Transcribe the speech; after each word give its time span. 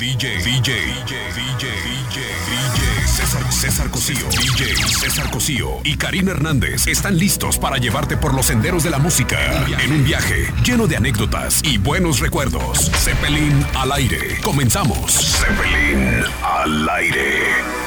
DJ, 0.00 0.38
DJ, 0.38 0.62
DJ, 0.62 1.18
DJ, 1.34 1.68
DJ, 2.08 3.06
César, 3.06 3.52
César 3.52 3.90
Cosío, 3.90 4.30
DJ 4.30 4.74
César 4.74 5.30
Cosío 5.30 5.72
y 5.84 5.98
Karina 5.98 6.30
Hernández 6.30 6.86
están 6.86 7.18
listos 7.18 7.58
para 7.58 7.76
llevarte 7.76 8.16
por 8.16 8.32
los 8.32 8.46
senderos 8.46 8.82
de 8.82 8.88
la 8.88 8.98
música 8.98 9.38
en 9.78 9.92
un 9.92 10.02
viaje 10.02 10.50
lleno 10.64 10.86
de 10.86 10.96
anécdotas 10.96 11.62
y 11.62 11.76
buenos 11.76 12.20
recuerdos. 12.20 12.90
Zeppelin 12.96 13.62
al 13.74 13.92
aire. 13.92 14.38
Comenzamos. 14.40 15.12
Zeppelin 15.12 16.24
al 16.42 16.88
aire. 16.88 17.79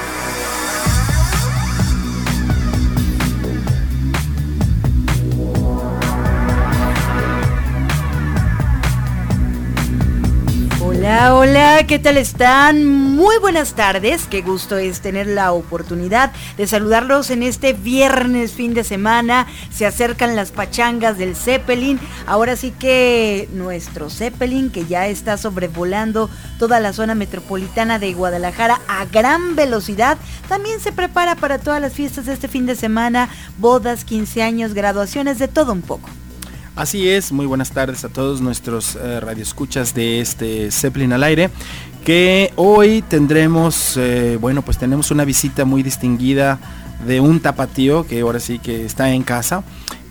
Hola, 11.03 11.35
hola, 11.35 11.85
¿qué 11.85 11.99
tal 11.99 12.15
están? 12.15 12.85
Muy 12.85 13.37
buenas 13.39 13.73
tardes, 13.73 14.25
qué 14.25 14.41
gusto 14.41 14.77
es 14.77 15.01
tener 15.01 15.27
la 15.27 15.51
oportunidad 15.51 16.31
de 16.55 16.65
saludarlos 16.65 17.29
en 17.29 17.43
este 17.43 17.73
viernes 17.73 18.53
fin 18.53 18.73
de 18.73 18.85
semana. 18.85 19.45
Se 19.69 19.85
acercan 19.85 20.37
las 20.37 20.53
pachangas 20.53 21.17
del 21.17 21.35
Zeppelin. 21.35 21.99
Ahora 22.25 22.55
sí 22.55 22.71
que 22.71 23.49
nuestro 23.51 24.09
Zeppelin, 24.09 24.71
que 24.71 24.85
ya 24.85 25.07
está 25.07 25.35
sobrevolando 25.35 26.29
toda 26.57 26.79
la 26.79 26.93
zona 26.93 27.15
metropolitana 27.15 27.99
de 27.99 28.13
Guadalajara 28.13 28.79
a 28.87 29.03
gran 29.03 29.57
velocidad, 29.57 30.17
también 30.47 30.79
se 30.79 30.93
prepara 30.93 31.35
para 31.35 31.59
todas 31.59 31.81
las 31.81 31.91
fiestas 31.91 32.27
de 32.27 32.33
este 32.33 32.47
fin 32.47 32.65
de 32.65 32.77
semana, 32.77 33.27
bodas, 33.57 34.05
15 34.05 34.41
años, 34.41 34.73
graduaciones, 34.73 35.37
de 35.37 35.49
todo 35.49 35.73
un 35.73 35.81
poco. 35.81 36.07
Así 36.75 37.07
es, 37.07 37.31
muy 37.31 37.45
buenas 37.45 37.69
tardes 37.69 38.03
a 38.03 38.09
todos 38.09 38.41
nuestros 38.41 38.95
eh, 38.95 39.19
radioescuchas 39.19 39.93
de 39.93 40.21
este 40.21 40.71
Zeppelin 40.71 41.13
al 41.13 41.23
aire, 41.23 41.51
que 42.03 42.51
hoy 42.55 43.03
tendremos, 43.03 43.95
eh, 43.95 44.39
bueno, 44.41 44.63
pues 44.63 44.79
tenemos 44.79 45.11
una 45.11 45.23
visita 45.23 45.65
muy 45.65 45.83
distinguida 45.83 46.59
de 47.05 47.19
un 47.19 47.41
tapatío 47.41 48.07
que 48.07 48.21
ahora 48.21 48.39
sí 48.39 48.57
que 48.57 48.85
está 48.85 49.11
en 49.11 49.21
casa, 49.21 49.63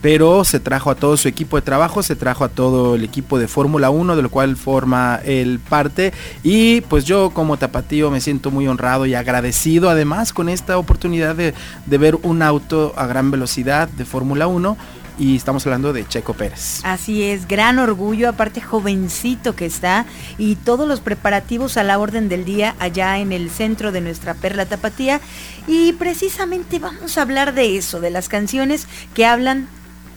pero 0.02 0.44
se 0.44 0.60
trajo 0.60 0.92
a 0.92 0.94
todo 0.94 1.16
su 1.16 1.26
equipo 1.26 1.56
de 1.56 1.62
trabajo, 1.62 2.00
se 2.04 2.14
trajo 2.14 2.44
a 2.44 2.48
todo 2.48 2.94
el 2.94 3.02
equipo 3.02 3.40
de 3.40 3.48
Fórmula 3.48 3.90
1, 3.90 4.14
de 4.14 4.22
lo 4.22 4.30
cual 4.30 4.54
forma 4.54 5.18
el 5.24 5.58
parte, 5.58 6.12
y 6.44 6.82
pues 6.82 7.04
yo 7.04 7.30
como 7.30 7.56
tapatío 7.56 8.08
me 8.12 8.20
siento 8.20 8.52
muy 8.52 8.68
honrado 8.68 9.04
y 9.06 9.14
agradecido 9.14 9.90
además 9.90 10.32
con 10.32 10.48
esta 10.48 10.78
oportunidad 10.78 11.34
de, 11.34 11.54
de 11.86 11.98
ver 11.98 12.18
un 12.22 12.40
auto 12.40 12.92
a 12.96 13.08
gran 13.08 13.32
velocidad 13.32 13.88
de 13.88 14.04
Fórmula 14.04 14.46
1 14.46 14.76
y 15.18 15.36
estamos 15.36 15.66
hablando 15.66 15.92
de 15.92 16.06
Checo 16.06 16.34
Pérez. 16.34 16.80
Así 16.84 17.22
es, 17.22 17.46
gran 17.46 17.78
orgullo, 17.78 18.28
aparte 18.28 18.60
jovencito 18.60 19.54
que 19.54 19.66
está 19.66 20.06
y 20.38 20.56
todos 20.56 20.88
los 20.88 21.00
preparativos 21.00 21.76
a 21.76 21.82
la 21.82 21.98
orden 21.98 22.28
del 22.28 22.44
día 22.44 22.74
allá 22.78 23.18
en 23.18 23.32
el 23.32 23.50
centro 23.50 23.92
de 23.92 24.00
nuestra 24.00 24.34
perla 24.34 24.66
tapatía 24.66 25.20
y 25.66 25.92
precisamente 25.94 26.78
vamos 26.78 27.18
a 27.18 27.22
hablar 27.22 27.54
de 27.54 27.76
eso, 27.76 28.00
de 28.00 28.10
las 28.10 28.28
canciones 28.28 28.86
que 29.14 29.26
hablan 29.26 29.68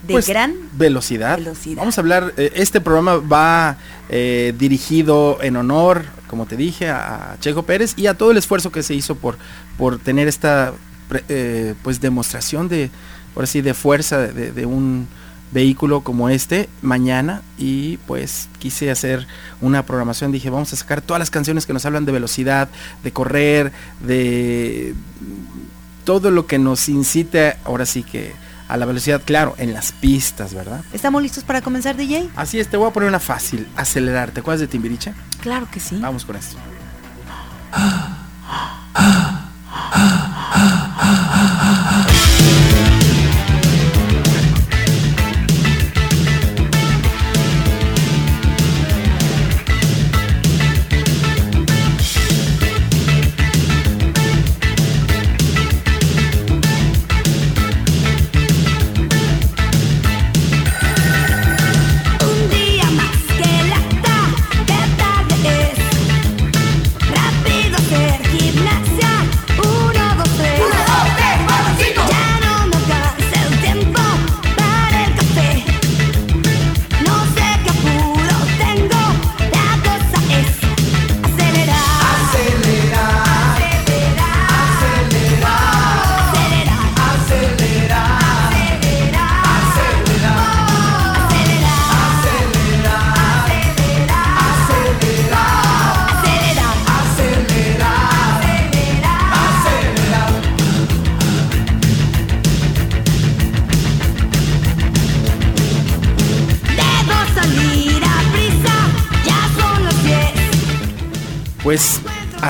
de 0.06 0.14
pues, 0.14 0.28
gran 0.28 0.54
velocidad. 0.72 1.38
Vamos 1.74 1.98
a 1.98 2.00
hablar, 2.00 2.32
eh, 2.36 2.52
este 2.54 2.80
programa 2.80 3.16
va 3.16 3.76
eh, 4.08 4.54
dirigido 4.56 5.38
en 5.42 5.56
honor, 5.56 6.04
como 6.28 6.46
te 6.46 6.56
dije, 6.56 6.88
a 6.88 7.36
Checo 7.40 7.64
Pérez 7.64 7.94
y 7.96 8.06
a 8.06 8.14
todo 8.14 8.30
el 8.30 8.36
esfuerzo 8.36 8.70
que 8.70 8.82
se 8.82 8.94
hizo 8.94 9.16
por, 9.16 9.36
por 9.76 9.98
tener 9.98 10.28
esta 10.28 10.72
eh, 11.28 11.74
pues 11.82 12.00
demostración 12.00 12.68
de, 12.68 12.90
ahora 13.36 13.46
sí, 13.46 13.60
de 13.60 13.74
fuerza 13.74 14.18
de, 14.18 14.66
un 14.66 15.06
vehículo 15.52 16.00
como 16.00 16.28
este 16.28 16.68
mañana 16.82 17.42
y 17.56 17.98
pues 17.98 18.48
quise 18.58 18.90
hacer 18.90 19.26
una 19.60 19.84
programación, 19.84 20.32
dije 20.32 20.50
vamos 20.50 20.72
a 20.72 20.76
sacar 20.76 21.00
todas 21.02 21.20
las 21.20 21.30
canciones 21.30 21.66
que 21.66 21.72
nos 21.72 21.86
hablan 21.86 22.04
de 22.04 22.12
velocidad, 22.12 22.68
de 23.04 23.12
correr, 23.12 23.72
de 24.00 24.94
todo 26.04 26.30
lo 26.30 26.46
que 26.46 26.58
nos 26.58 26.88
incite 26.88 27.56
ahora 27.64 27.86
sí 27.86 28.02
que 28.02 28.32
a 28.68 28.76
la 28.76 28.86
velocidad, 28.86 29.22
claro, 29.24 29.54
en 29.58 29.72
las 29.72 29.92
pistas, 29.92 30.52
¿verdad? 30.52 30.84
¿Estamos 30.92 31.22
listos 31.22 31.44
para 31.44 31.62
comenzar, 31.62 31.96
DJ? 31.96 32.28
Así 32.34 32.58
es, 32.58 32.68
te 32.68 32.76
voy 32.76 32.88
a 32.88 32.92
poner 32.92 33.08
una 33.08 33.20
fácil, 33.20 33.68
acelerar, 33.76 34.32
¿te 34.32 34.40
acuerdas 34.40 34.60
de 34.60 34.66
Timbiriche? 34.66 35.12
Claro 35.40 35.68
que 35.70 35.78
sí. 35.78 35.98
Vamos 36.00 36.24
con 36.24 36.34
esto. 36.34 36.56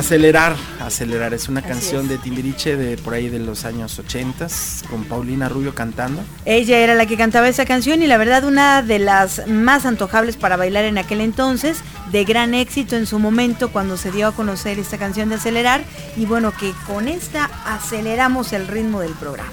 Acelerar, 0.06 0.54
acelerar. 0.78 1.34
Es 1.34 1.48
una 1.48 1.62
canción 1.62 2.06
de 2.06 2.16
Timbiriche 2.16 2.76
de 2.76 2.96
por 2.96 3.14
ahí 3.14 3.28
de 3.28 3.40
los 3.40 3.64
años 3.64 3.98
80 3.98 4.46
con 4.88 5.02
Paulina 5.02 5.48
Rubio 5.48 5.74
cantando. 5.74 6.22
Ella 6.44 6.78
era 6.78 6.94
la 6.94 7.06
que 7.06 7.16
cantaba 7.16 7.48
esa 7.48 7.66
canción 7.66 8.00
y 8.04 8.06
la 8.06 8.16
verdad 8.16 8.44
una 8.44 8.82
de 8.82 9.00
las 9.00 9.48
más 9.48 9.84
antojables 9.84 10.36
para 10.36 10.56
bailar 10.56 10.84
en 10.84 10.96
aquel 10.96 11.20
entonces, 11.20 11.78
de 12.12 12.24
gran 12.24 12.54
éxito 12.54 12.94
en 12.94 13.04
su 13.04 13.18
momento 13.18 13.72
cuando 13.72 13.96
se 13.96 14.12
dio 14.12 14.28
a 14.28 14.32
conocer 14.32 14.78
esta 14.78 14.96
canción 14.96 15.28
de 15.28 15.34
acelerar 15.34 15.82
y 16.16 16.24
bueno 16.24 16.52
que 16.52 16.72
con 16.86 17.08
esta 17.08 17.50
aceleramos 17.64 18.52
el 18.52 18.68
ritmo 18.68 19.00
del 19.00 19.12
programa. 19.14 19.50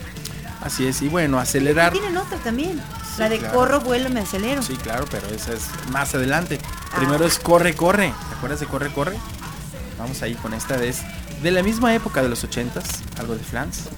Así 0.62 0.85
es, 0.85 1.02
y 1.02 1.09
bueno, 1.09 1.40
acelerar. 1.40 1.94
Tienen 1.94 2.16
otra 2.16 2.38
también. 2.38 2.80
la 3.18 3.28
de 3.28 3.40
corro, 3.40 3.80
vuelo, 3.80 4.12
me 4.12 4.20
acelero. 4.20 4.62
Sí, 4.62 4.75
claro, 4.75 5.06
pero 5.09 5.28
esa 5.30 5.53
es 5.53 5.64
más 5.91 6.14
adelante. 6.14 6.59
Primero 6.96 7.25
ah. 7.25 7.28
es 7.28 7.40
corre, 7.40 7.74
corre. 7.74 8.14
¿Te 8.30 8.35
acuerdas 8.35 8.59
de 8.59 8.68
corre, 8.68 8.94
corre? 8.94 9.18
Vamos 9.97 10.21
ahí 10.21 10.33
con 10.35 10.53
esta 10.53 10.77
vez 10.77 11.01
de 11.41 11.51
la 11.51 11.63
misma 11.63 11.93
época 11.93 12.21
de 12.21 12.29
los 12.29 12.43
80s, 12.43 13.19
algo 13.19 13.35
de 13.35 13.43
Flans. 13.43 13.89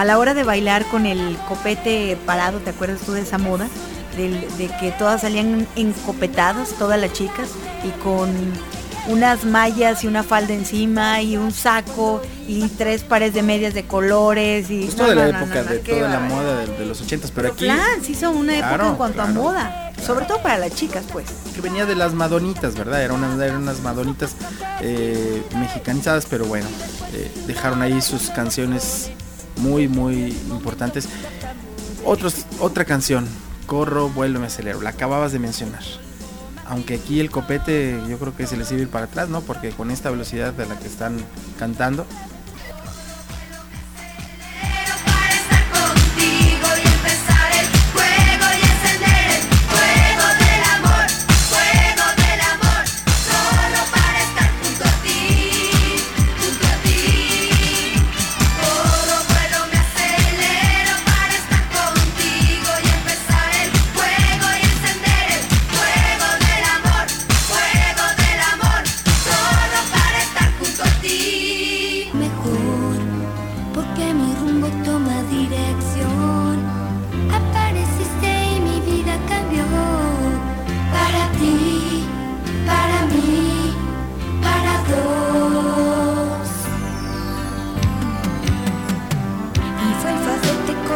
A 0.00 0.04
la 0.06 0.16
hora 0.16 0.32
de 0.32 0.44
bailar 0.44 0.86
con 0.86 1.04
el 1.04 1.36
copete 1.46 2.16
parado, 2.24 2.58
¿te 2.60 2.70
acuerdas 2.70 3.02
tú 3.04 3.12
de 3.12 3.20
esa 3.20 3.36
moda? 3.36 3.68
De 4.16 4.70
que 4.80 4.92
todas 4.92 5.20
salían 5.20 5.66
encopetadas, 5.76 6.70
todas 6.78 6.98
las 6.98 7.12
chicas, 7.12 7.50
y 7.84 7.90
con 8.02 8.30
unas 9.08 9.44
mallas 9.44 10.02
y 10.02 10.06
una 10.06 10.22
falda 10.22 10.54
encima 10.54 11.20
y 11.20 11.36
un 11.36 11.52
saco 11.52 12.22
y 12.48 12.66
tres 12.68 13.02
pares 13.04 13.34
de 13.34 13.42
medias 13.42 13.74
de 13.74 13.84
colores 13.84 14.70
y 14.70 14.86
Justo 14.86 15.02
no, 15.02 15.08
de 15.10 15.14
la 15.16 15.32
no, 15.32 15.38
época 15.38 15.64
de 15.64 15.78
toda 15.80 16.08
la 16.08 16.20
moda 16.20 16.56
de, 16.60 16.78
de 16.78 16.86
los 16.86 17.02
ochentas, 17.02 17.30
pero 17.30 17.48
aquí 17.48 17.66
Flans 17.66 18.08
hizo 18.08 18.30
una 18.30 18.54
época 18.54 18.68
Claro, 18.68 18.88
en 18.88 18.94
cuanto 18.96 19.16
claro, 19.16 19.30
a 19.30 19.34
moda, 19.34 19.92
sobre 20.02 20.24
todo 20.24 20.40
para 20.40 20.56
las 20.56 20.74
chicas, 20.74 21.04
pues. 21.12 21.26
que 21.54 21.60
venía 21.60 21.84
de 21.84 21.94
las 21.94 22.14
madonitas, 22.14 22.74
¿verdad? 22.74 23.02
Eran 23.02 23.22
unas, 23.22 23.38
eran 23.38 23.62
unas 23.62 23.80
madonitas 23.80 24.34
eh, 24.80 25.42
mexicanizadas, 25.58 26.24
pero 26.24 26.46
bueno, 26.46 26.68
eh, 27.12 27.30
dejaron 27.46 27.82
ahí 27.82 28.00
sus 28.00 28.30
canciones 28.30 29.10
muy, 29.60 29.88
muy 29.88 30.30
importantes. 30.50 31.08
Otros, 32.04 32.46
otra 32.60 32.84
canción, 32.84 33.26
Corro, 33.66 34.08
vuelo, 34.08 34.40
me 34.40 34.46
acelero, 34.46 34.80
la 34.80 34.90
acababas 34.90 35.32
de 35.32 35.38
mencionar. 35.38 35.82
Aunque 36.66 36.94
aquí 36.94 37.20
el 37.20 37.30
copete 37.30 38.00
yo 38.08 38.18
creo 38.18 38.36
que 38.36 38.46
se 38.46 38.56
le 38.56 38.64
sirve 38.64 38.82
ir 38.82 38.88
para 38.88 39.06
atrás, 39.06 39.28
¿no? 39.28 39.40
Porque 39.42 39.70
con 39.70 39.90
esta 39.90 40.10
velocidad 40.10 40.52
de 40.52 40.66
la 40.66 40.78
que 40.78 40.86
están 40.86 41.18
cantando, 41.58 42.06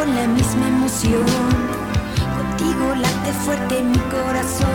con 0.05 0.15
la 0.15 0.27
misma 0.27 0.67
emoción. 0.67 1.25
Contigo 2.37 2.95
late 2.95 3.31
fuerte 3.43 3.81
mi 3.81 3.97
corazón. 3.97 4.67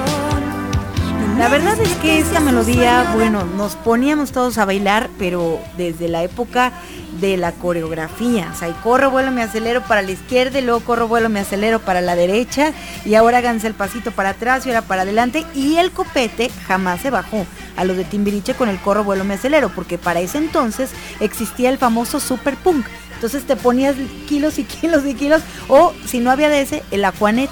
No 1.32 1.38
La 1.38 1.48
verdad 1.48 1.78
es 1.80 1.92
que 1.96 2.18
esta 2.18 2.40
melodía, 2.40 3.12
bueno, 3.14 3.44
nos 3.44 3.76
poníamos 3.76 4.32
todos 4.32 4.58
a 4.58 4.64
bailar, 4.64 5.08
pero 5.18 5.60
desde 5.76 6.08
la 6.08 6.22
época 6.22 6.72
de 7.20 7.36
la 7.36 7.52
coreografía. 7.52 8.50
O 8.52 8.58
sea, 8.58 8.68
y 8.68 8.72
corro, 8.72 9.10
vuelo, 9.10 9.30
me 9.30 9.42
acelero 9.42 9.82
para 9.82 10.02
la 10.02 10.10
izquierda, 10.10 10.58
y 10.58 10.62
luego 10.62 10.80
corro, 10.80 11.08
vuelo, 11.08 11.28
me 11.28 11.40
acelero 11.40 11.78
para 11.80 12.00
la 12.00 12.16
derecha, 12.16 12.72
y 13.04 13.14
ahora 13.14 13.38
háganse 13.38 13.66
el 13.66 13.74
pasito 13.74 14.10
para 14.10 14.30
atrás 14.30 14.66
y 14.66 14.70
ahora 14.70 14.82
para 14.82 15.02
adelante. 15.02 15.44
Y 15.54 15.76
el 15.76 15.92
copete 15.92 16.50
jamás 16.66 17.00
se 17.00 17.10
bajó 17.10 17.46
a 17.76 17.84
los 17.84 17.96
de 17.96 18.04
Timbiriche 18.04 18.54
con 18.54 18.68
el 18.68 18.78
corro, 18.78 19.04
vuelo, 19.04 19.24
me 19.24 19.34
acelero, 19.34 19.70
porque 19.70 19.98
para 19.98 20.20
ese 20.20 20.38
entonces 20.38 20.90
existía 21.20 21.70
el 21.70 21.78
famoso 21.78 22.20
super 22.20 22.56
punk. 22.56 22.86
Entonces 23.20 23.44
te 23.44 23.54
ponías 23.54 23.96
kilos 24.26 24.58
y 24.58 24.64
kilos 24.64 25.04
y 25.04 25.12
kilos, 25.12 25.42
o 25.68 25.92
si 26.06 26.20
no 26.20 26.30
había 26.30 26.48
de 26.48 26.62
ese, 26.62 26.82
el 26.90 27.04
Aquanet. 27.04 27.50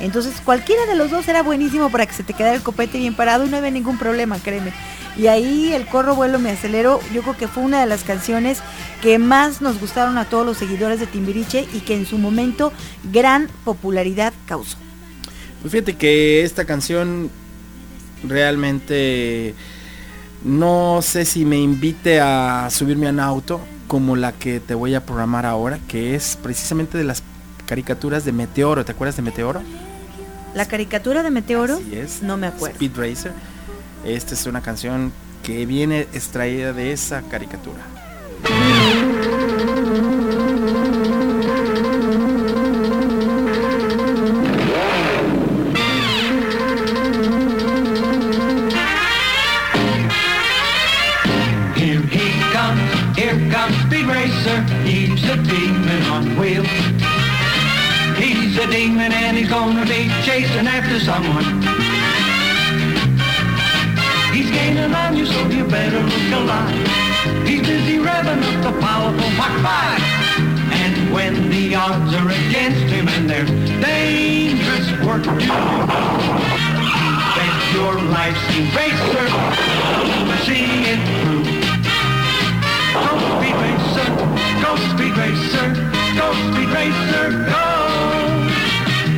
Entonces 0.00 0.34
cualquiera 0.44 0.84
de 0.86 0.96
los 0.96 1.12
dos 1.12 1.28
era 1.28 1.44
buenísimo 1.44 1.90
para 1.90 2.06
que 2.06 2.12
se 2.12 2.24
te 2.24 2.32
quedara 2.32 2.56
el 2.56 2.62
copete 2.62 2.98
bien 2.98 3.14
parado 3.14 3.46
y 3.46 3.48
no 3.48 3.56
había 3.56 3.70
ningún 3.70 3.98
problema, 3.98 4.36
créeme. 4.40 4.72
Y 5.16 5.28
ahí 5.28 5.72
el 5.72 5.86
corro 5.86 6.16
vuelo 6.16 6.40
me 6.40 6.50
acelero, 6.50 6.98
yo 7.14 7.22
creo 7.22 7.36
que 7.36 7.46
fue 7.46 7.62
una 7.62 7.78
de 7.78 7.86
las 7.86 8.02
canciones 8.02 8.58
que 9.00 9.20
más 9.20 9.62
nos 9.62 9.78
gustaron 9.78 10.18
a 10.18 10.24
todos 10.24 10.44
los 10.44 10.56
seguidores 10.56 10.98
de 10.98 11.06
Timbiriche 11.06 11.68
y 11.72 11.82
que 11.82 11.94
en 11.94 12.04
su 12.04 12.18
momento 12.18 12.72
gran 13.12 13.46
popularidad 13.64 14.32
causó. 14.46 14.76
Pues 15.62 15.70
fíjate 15.70 15.94
que 15.94 16.42
esta 16.42 16.64
canción 16.64 17.30
realmente 18.24 19.54
no 20.42 20.98
sé 21.00 21.24
si 21.24 21.44
me 21.44 21.58
invite 21.58 22.18
a 22.18 22.68
subirme 22.72 23.06
a 23.06 23.10
un 23.10 23.20
auto 23.20 23.60
como 23.86 24.16
la 24.16 24.32
que 24.32 24.60
te 24.60 24.74
voy 24.74 24.94
a 24.94 25.04
programar 25.04 25.46
ahora, 25.46 25.78
que 25.88 26.14
es 26.14 26.36
precisamente 26.42 26.98
de 26.98 27.04
las 27.04 27.22
caricaturas 27.66 28.24
de 28.24 28.32
Meteoro. 28.32 28.84
¿Te 28.84 28.92
acuerdas 28.92 29.16
de 29.16 29.22
Meteoro? 29.22 29.62
La 30.54 30.66
caricatura 30.66 31.22
de 31.22 31.30
Meteoro, 31.30 31.74
Así 31.74 31.96
es. 31.96 32.22
no 32.22 32.36
me 32.36 32.46
acuerdo. 32.46 32.74
Speed 32.76 32.96
Racer. 32.96 33.32
Esta 34.04 34.34
es 34.34 34.46
una 34.46 34.60
canción 34.62 35.12
que 35.42 35.66
viene 35.66 36.00
extraída 36.12 36.72
de 36.72 36.92
esa 36.92 37.22
caricatura. 37.22 37.82
Demon 58.86 59.12
and 59.12 59.36
he's 59.36 59.48
gonna 59.48 59.84
be 59.84 60.08
chasing 60.22 60.66
after 60.66 60.98
someone. 61.00 61.44
He's 64.32 64.50
gaining 64.50 64.94
on 64.94 65.16
you, 65.16 65.26
so 65.26 65.40
you 65.48 65.64
better 65.64 66.00
look 66.00 66.32
alive. 66.40 66.86
He's 67.48 67.62
busy 67.66 67.98
revving 67.98 68.42
up 68.50 68.56
the 68.66 68.74
powerful 68.80 69.30
Mach 69.40 69.54
5. 69.62 70.00
And 70.82 71.12
when 71.12 71.50
the 71.50 71.74
odds 71.74 72.14
are 72.14 72.30
against 72.40 72.86
him 72.94 73.08
and 73.08 73.28
there's 73.28 73.50
dangerous 73.82 74.88
work 75.06 75.24
to 75.24 75.34
do, 75.46 75.56
bet 77.36 77.56
your 77.76 77.94
life's 78.16 78.46
eraser. 78.60 79.26
See 80.46 80.68
it 80.92 81.00
through. 81.18 81.44
Go 83.04 83.12
speed 83.32 83.56
racer, 83.64 84.08
go 84.64 84.70
speed 84.90 85.14
racer, 85.22 85.66
go 86.20 86.26
speed 86.46 86.68
racer, 86.78 87.26
go. 87.50 87.75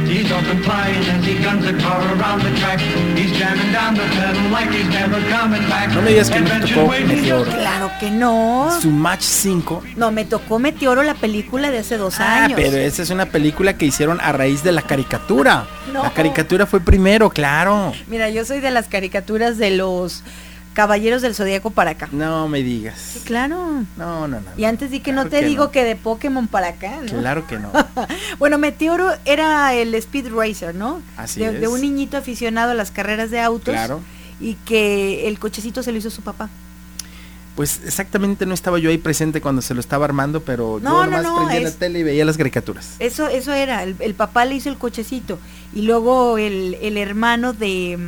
He's 0.09 0.31
up 0.33 0.43
and 0.51 0.65
flying 0.65 1.05
as 1.11 1.25
he 1.27 1.35
guns 1.43 1.67
a 1.67 1.73
car 1.83 2.01
around 2.17 2.43
the 2.43 2.51
track. 2.59 2.81
He's 3.15 3.31
jamming 3.39 3.73
down 3.73 3.95
the 3.95 4.03
pedal 4.17 4.51
like 4.51 4.71
he's 4.71 4.89
never 4.89 5.21
coming 5.31 5.63
back. 5.69 5.91
No 5.95 6.01
me 6.03 6.11
digas 6.13 6.31
que 6.31 6.41
no 6.41 6.49
te 6.49 6.73
tocó 6.73 6.89
Meteoro. 7.07 7.51
Claro 7.53 7.91
que 8.01 8.11
no. 8.11 8.71
Su 8.81 8.91
Match 8.91 9.21
5. 9.23 9.83
No, 9.97 10.11
me 10.11 10.25
tocó 10.25 10.59
Meteoro 10.59 11.03
la 11.03 11.15
película 11.15 11.71
de 11.71 11.79
hace 11.79 11.99
dos 11.99 12.19
Ah, 12.21 12.45
años. 12.45 12.59
pero 12.61 12.79
esa 12.79 13.03
es 13.03 13.11
una 13.11 13.27
película 13.27 13.77
que 13.77 13.85
hicieron 13.87 14.19
a 14.23 14.33
raíz 14.33 14.63
de 14.65 14.73
la 14.73 14.83
caricatura. 14.83 15.67
No. 15.93 16.03
La 16.03 16.11
caricatura 16.15 16.65
fue 16.67 16.81
primero, 16.81 17.29
claro. 17.31 17.93
Mira, 18.07 18.31
yo 18.31 18.45
soy 18.47 18.61
de 18.61 18.71
las 18.71 18.89
caricaturas 18.89 19.59
de 19.59 19.71
los 19.73 20.23
Caballeros 20.79 21.23
del 21.23 21.35
Zodíaco 21.35 21.71
para 21.71 21.91
acá. 21.91 22.09
No 22.13 22.47
me 22.47 22.63
digas. 22.63 23.17
Claro. 23.25 23.85
No, 23.97 24.29
no, 24.29 24.41
no. 24.41 24.47
Y 24.57 24.65
antes 24.65 24.93
di 24.93 25.01
que 25.01 25.11
no 25.11 25.25
te 25.25 25.41
que 25.41 25.47
digo 25.47 25.65
no. 25.65 25.71
que 25.73 25.83
de 25.83 25.97
Pokémon 25.97 26.47
para 26.47 26.69
acá, 26.69 27.01
¿no? 27.01 27.19
Claro 27.19 27.49
que 27.49 27.59
no. 27.59 27.73
Bueno, 28.39 28.59
Meteoro 28.59 29.11
era 29.25 29.75
el 29.75 29.93
Speed 29.97 30.29
Racer, 30.33 30.77
¿no? 30.77 31.03
Así 31.17 31.41
de, 31.41 31.47
es. 31.47 31.61
de 31.63 31.67
un 31.67 31.81
niñito 31.81 32.17
aficionado 32.17 32.71
a 32.71 32.75
las 32.75 32.93
carreras 32.93 33.33
de 33.33 33.41
autos. 33.41 33.75
Claro. 33.75 34.03
Y 34.39 34.55
que 34.55 35.27
el 35.27 35.41
cochecito 35.41 35.83
se 35.83 35.91
lo 35.91 35.99
hizo 35.99 36.11
su 36.11 36.23
papá. 36.23 36.49
Pues 37.57 37.81
exactamente 37.85 38.47
no 38.47 38.55
estaba 38.55 38.79
yo 38.79 38.89
ahí 38.91 38.99
presente 38.99 39.41
cuando 39.41 39.63
se 39.63 39.75
lo 39.75 39.81
estaba 39.81 40.05
armando, 40.05 40.45
pero 40.45 40.79
No, 40.81 41.05
yo 41.05 41.11
no, 41.11 41.19
nomás 41.19 41.23
no, 41.25 41.37
prendía 41.39 41.71
la 41.71 41.75
tele 41.75 41.99
y 41.99 42.03
veía 42.05 42.25
las 42.25 42.37
caricaturas. 42.37 42.95
Eso, 43.01 43.27
eso 43.27 43.53
era, 43.53 43.83
el, 43.83 43.97
el 43.99 44.15
papá 44.15 44.45
le 44.45 44.55
hizo 44.55 44.69
el 44.69 44.79
cochecito. 44.79 45.41
Y 45.75 45.83
luego 45.83 46.39
el, 46.39 46.77
el 46.81 46.97
hermano 46.99 47.53
de, 47.53 47.99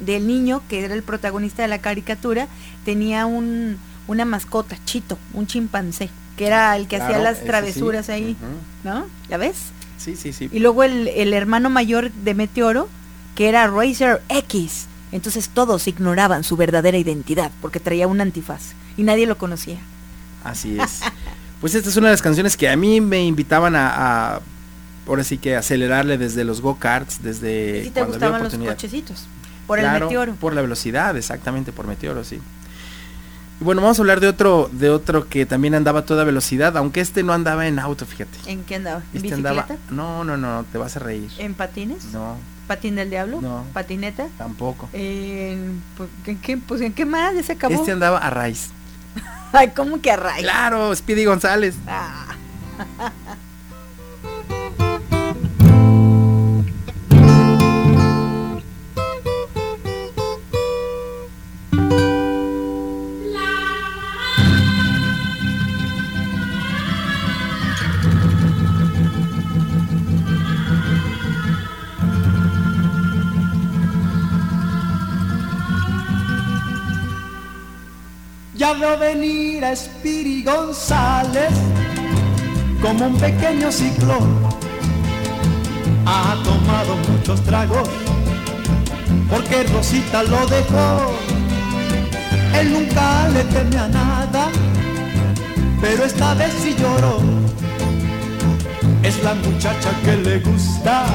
del 0.00 0.26
niño, 0.26 0.62
que 0.68 0.84
era 0.84 0.94
el 0.94 1.02
protagonista 1.02 1.62
de 1.62 1.68
la 1.68 1.78
caricatura, 1.78 2.48
tenía 2.84 3.26
un, 3.26 3.78
una 4.08 4.24
mascota, 4.24 4.76
Chito, 4.84 5.18
un 5.32 5.46
chimpancé, 5.46 6.10
que 6.36 6.46
era 6.46 6.76
el 6.76 6.88
que 6.88 6.96
hacía 6.96 7.18
las 7.18 7.38
sí. 7.38 7.44
travesuras 7.44 8.08
ahí. 8.08 8.36
¿no? 8.84 9.06
¿Ya 9.28 9.36
ves? 9.36 9.56
Sí, 9.98 10.16
sí, 10.16 10.32
sí. 10.32 10.48
Y 10.52 10.60
luego 10.60 10.82
el, 10.82 11.08
el 11.08 11.34
hermano 11.34 11.70
mayor 11.70 12.10
de 12.10 12.34
Meteoro, 12.34 12.88
que 13.34 13.48
era 13.48 13.66
Racer 13.66 14.22
X. 14.28 14.86
Entonces 15.12 15.48
todos 15.48 15.86
ignoraban 15.88 16.44
su 16.44 16.56
verdadera 16.56 16.96
identidad 16.96 17.50
porque 17.60 17.80
traía 17.80 18.06
un 18.06 18.20
antifaz 18.20 18.72
y 18.96 19.02
nadie 19.02 19.26
lo 19.26 19.36
conocía. 19.36 19.78
Así 20.44 20.78
es. 20.78 21.00
Pues 21.60 21.74
esta 21.74 21.90
es 21.90 21.96
una 21.96 22.06
de 22.08 22.14
las 22.14 22.22
canciones 22.22 22.56
que 22.56 22.68
a 22.68 22.76
mí 22.76 23.00
me 23.00 23.24
invitaban 23.24 23.76
a, 23.76 24.36
a 24.36 24.40
ahora 25.06 25.24
sí 25.24 25.38
que 25.38 25.56
acelerarle 25.56 26.16
desde 26.16 26.44
los 26.44 26.60
go-karts, 26.60 27.22
desde 27.22 27.80
¿Y 27.80 27.84
si 27.84 27.90
te 27.90 28.00
cuando 28.00 28.26
había 28.26 28.38
los 28.38 28.54
cochecitos? 28.54 29.26
Por 29.70 29.78
el 29.78 29.88
Meteoro. 29.88 30.34
Por 30.34 30.52
la 30.52 30.62
velocidad, 30.62 31.16
exactamente, 31.16 31.70
por 31.70 31.86
Meteoro, 31.86 32.24
sí. 32.24 32.40
Y 33.60 33.62
bueno, 33.62 33.80
vamos 33.80 34.00
a 34.00 34.02
hablar 34.02 34.18
de 34.18 34.26
otro, 34.26 34.68
de 34.72 34.90
otro 34.90 35.28
que 35.28 35.46
también 35.46 35.76
andaba 35.76 36.00
a 36.00 36.04
toda 36.04 36.24
velocidad, 36.24 36.76
aunque 36.76 37.00
este 37.00 37.22
no 37.22 37.32
andaba 37.32 37.68
en 37.68 37.78
auto, 37.78 38.04
fíjate. 38.04 38.36
¿En 38.50 38.64
qué 38.64 38.74
andaba? 38.74 38.96
¿En 38.98 39.04
Este 39.18 39.28
bicicleta? 39.28 39.50
andaba. 39.50 39.76
No, 39.90 40.24
no, 40.24 40.36
no, 40.36 40.64
te 40.72 40.76
vas 40.76 40.96
a 40.96 40.98
reír. 40.98 41.30
¿En 41.38 41.54
patines? 41.54 42.06
No, 42.06 42.36
¿Patín 42.66 42.96
del 42.96 43.10
diablo? 43.10 43.40
No. 43.40 43.64
¿Patineta? 43.72 44.26
tampoco. 44.36 44.88
En, 44.92 45.80
pues, 45.96 46.10
¿en 46.26 46.40
qué, 46.40 46.56
pues, 46.56 46.80
¿en 46.80 46.92
qué 46.92 47.04
más? 47.04 47.36
¿Ya 47.36 47.44
se 47.44 47.52
acabó? 47.52 47.72
Este 47.72 47.92
andaba 47.92 48.18
a 48.18 48.30
raíz. 48.30 48.70
Ay, 49.52 49.68
¿cómo 49.68 50.00
que 50.00 50.10
a 50.10 50.16
raíz? 50.16 50.42
Claro, 50.42 50.92
Speedy 50.96 51.26
González. 51.26 51.76
Ah. 51.86 52.26
Veo 78.78 78.96
venir 78.96 79.64
a 79.64 79.74
González 80.44 81.50
como 82.80 83.06
un 83.06 83.16
pequeño 83.18 83.70
ciclón. 83.72 84.38
Ha 86.06 86.36
tomado 86.44 86.96
muchos 87.08 87.42
tragos 87.42 87.88
porque 89.28 89.64
Rosita 89.64 90.22
lo 90.22 90.46
dejó. 90.46 91.12
Él 92.60 92.72
nunca 92.72 93.28
le 93.30 93.42
teme 93.44 93.76
a 93.76 93.88
nada, 93.88 94.48
pero 95.80 96.04
esta 96.04 96.34
vez 96.34 96.52
sí 96.62 96.76
lloró. 96.78 97.20
Es 99.02 99.22
la 99.24 99.34
muchacha 99.34 99.90
que 100.04 100.16
le 100.16 100.38
gusta, 100.38 101.06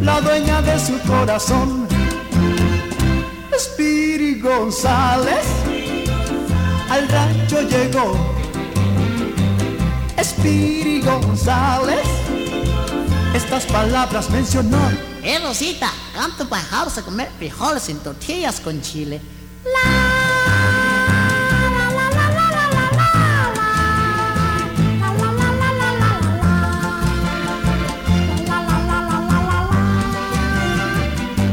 la 0.00 0.20
dueña 0.20 0.62
de 0.62 0.78
su 0.78 0.96
corazón. 1.00 1.88
Spiri 3.58 4.40
González 4.40 5.65
al 6.90 7.08
rancho 7.08 7.62
llegó. 7.62 8.14
Spiri 10.22 11.00
González, 11.02 12.06
estas 13.34 13.64
palabras 13.66 14.30
mencionó. 14.30 14.78
Eh, 15.22 15.38
Rosita, 15.40 15.90
¿cuánto 16.14 16.46
bajamos 16.46 16.96
a 16.98 17.02
comer 17.02 17.28
frijoles 17.38 17.88
en 17.88 17.98
tortillas 17.98 18.60
con 18.60 18.80
chile? 18.80 19.20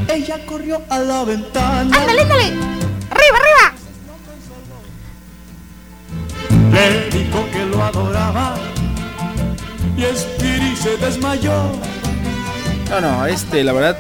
Ella 0.08 0.46
corrió 0.46 0.82
a 0.90 1.00
la 1.00 1.24
ventana. 1.24 1.98
¡Ándale, 1.98 2.22
ándale! 2.22 2.83
Le 6.74 7.10
dijo 7.10 7.46
que 7.52 7.66
lo 7.66 7.84
adoraba. 7.84 8.56
Y 9.96 10.04
Spiri 10.16 10.76
se 10.76 10.98
desmayó. 10.98 11.54
No, 12.90 13.02
no, 13.02 13.26
este, 13.26 13.64
la 13.64 13.74
verdad, 13.74 13.98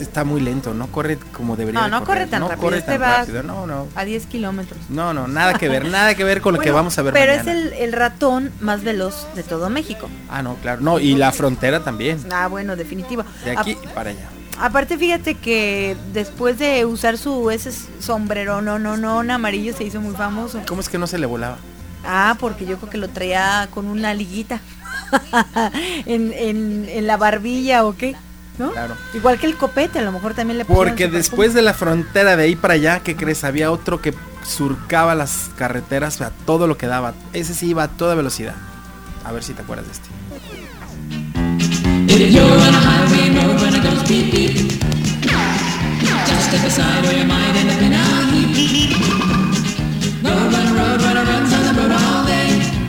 está 0.00 0.24
muy 0.24 0.40
lento, 0.40 0.74
no 0.74 0.86
corre 0.88 1.18
como 1.18 1.56
debería. 1.56 1.80
No, 1.82 1.88
no 1.88 2.04
corre 2.04 2.26
tan 2.26 2.40
no 2.40 2.48
rápido. 2.48 2.62
corre 2.66 2.78
este 2.78 2.92
tan 2.92 3.02
va 3.02 3.16
rápido, 3.18 3.42
no, 3.42 3.66
no. 3.66 3.86
a 3.94 4.04
10 4.04 4.26
kilómetros. 4.26 4.78
No, 4.88 5.12
no, 5.14 5.28
nada 5.28 5.54
que 5.54 5.68
ver, 5.68 5.86
nada 5.86 6.14
que 6.14 6.24
ver 6.24 6.40
con 6.40 6.54
lo 6.54 6.60
que 6.60 6.70
vamos 6.70 6.98
a 6.98 7.02
ver 7.02 7.12
Pero 7.14 7.32
mañana. 7.36 7.52
es 7.52 7.56
el, 7.56 7.72
el 7.74 7.92
ratón 7.92 8.52
más 8.60 8.82
veloz 8.84 9.26
de 9.34 9.42
todo 9.42 9.68
México. 9.70 10.08
Ah, 10.30 10.42
no, 10.42 10.54
claro. 10.56 10.80
No, 10.82 10.98
y 10.98 11.14
la 11.14 11.30
frontera 11.32 11.80
también. 11.84 12.18
Ah, 12.32 12.48
bueno, 12.48 12.74
definitivo. 12.76 13.24
De 13.44 13.52
A- 13.56 13.60
aquí 13.60 13.76
para 13.94 14.10
allá. 14.10 14.28
aparte, 14.60 14.96
fíjate 14.98 15.34
que 15.36 15.96
después 16.12 16.58
de 16.58 16.84
usar 16.86 17.16
su 17.18 17.50
ese 17.50 17.70
sombrero 18.00 18.60
no, 18.62 18.78
no, 18.78 18.96
no, 18.96 19.22
en 19.22 19.30
amarillo 19.30 19.74
se 19.76 19.84
hizo 19.84 20.00
muy 20.00 20.14
famoso. 20.14 20.60
¿Cómo 20.66 20.80
es 20.80 20.88
que 20.88 20.98
no 20.98 21.06
se 21.06 21.18
le 21.18 21.26
volaba? 21.26 21.56
Ah, 22.04 22.36
porque 22.38 22.66
yo 22.66 22.76
creo 22.78 22.90
que 22.90 22.98
lo 22.98 23.08
traía 23.08 23.68
con 23.72 23.86
una 23.86 24.14
liguita. 24.14 24.60
en, 26.06 26.32
en, 26.32 26.86
en 26.88 27.06
la 27.06 27.16
barbilla 27.16 27.84
o 27.84 27.96
qué, 27.96 28.16
¿no? 28.58 28.72
Claro. 28.72 28.96
Igual 29.14 29.38
que 29.38 29.46
el 29.46 29.56
copete, 29.56 29.98
a 29.98 30.02
lo 30.02 30.12
mejor 30.12 30.34
también 30.34 30.58
le 30.58 30.64
Porque 30.64 31.08
después 31.08 31.54
de 31.54 31.62
la 31.62 31.74
frontera 31.74 32.36
de 32.36 32.44
ahí 32.44 32.56
para 32.56 32.74
allá, 32.74 33.00
¿qué 33.00 33.16
crees? 33.16 33.44
Había 33.44 33.70
otro 33.70 34.00
que 34.00 34.14
surcaba 34.44 35.14
las 35.14 35.50
carreteras 35.56 36.20
a 36.20 36.30
todo 36.30 36.66
lo 36.66 36.76
que 36.76 36.86
daba. 36.86 37.14
Ese 37.32 37.54
sí 37.54 37.68
iba 37.68 37.84
a 37.84 37.88
toda 37.88 38.14
velocidad. 38.14 38.54
A 39.24 39.32
ver 39.32 39.42
si 39.42 39.54
te 39.54 39.62
acuerdas 39.62 39.86
de 39.86 39.92
este. 39.92 40.08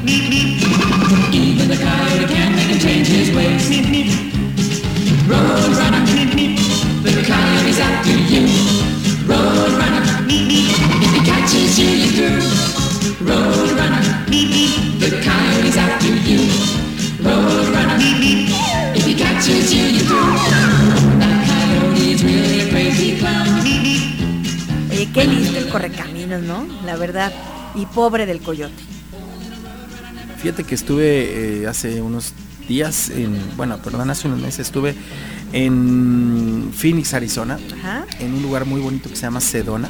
Even 0.07 1.67
the 1.67 1.77
coyote 1.77 2.25
can't 2.33 2.55
make 2.55 2.67
him 2.67 2.79
change 2.79 3.07
his 3.07 3.35
ways. 3.35 3.69
Road 5.27 5.77
runner, 5.77 6.05
the 7.03 7.23
coyote's 7.25 7.79
after 7.79 8.17
you. 8.31 8.45
Road 9.25 9.73
runner, 9.79 10.03
if 10.29 11.11
he 11.13 11.19
catches 11.25 11.79
you, 11.79 11.89
you're 11.89 12.13
through. 12.13 13.27
Road 13.27 13.71
runner, 13.71 14.03
the 14.99 15.09
coyote's 15.23 15.77
after 15.77 16.13
you. 16.29 16.41
Road 17.25 17.67
runner, 17.73 17.97
if 18.95 19.05
he 19.05 19.13
catches 19.15 19.73
you, 19.73 19.85
you're 19.85 20.05
through. 20.05 20.37
That 21.19 21.37
coyote's 21.49 22.23
really 22.23 22.69
crazy 22.69 23.17
clown. 23.17 23.63
Qué 25.13 25.25
lindo 25.25 25.57
el 25.59 25.69
correcaminos, 25.69 26.41
¿no? 26.41 26.67
La 26.85 26.95
verdad. 26.97 27.31
Y 27.73 27.85
pobre 27.85 28.25
del 28.25 28.41
coyote. 28.41 28.94
Fíjate 30.37 30.63
que 30.63 30.75
estuve 30.75 31.61
eh, 31.61 31.67
hace 31.67 32.01
unos 32.01 32.33
días, 32.67 33.09
en, 33.09 33.35
bueno, 33.57 33.77
perdón, 33.77 34.09
hace 34.09 34.27
unos 34.27 34.39
meses 34.39 34.61
estuve 34.67 34.95
en 35.53 36.71
Phoenix, 36.73 37.13
Arizona, 37.13 37.59
Ajá. 37.79 38.05
en 38.19 38.33
un 38.33 38.41
lugar 38.41 38.65
muy 38.65 38.81
bonito 38.81 39.09
que 39.09 39.15
se 39.15 39.23
llama 39.23 39.41
Sedona. 39.41 39.89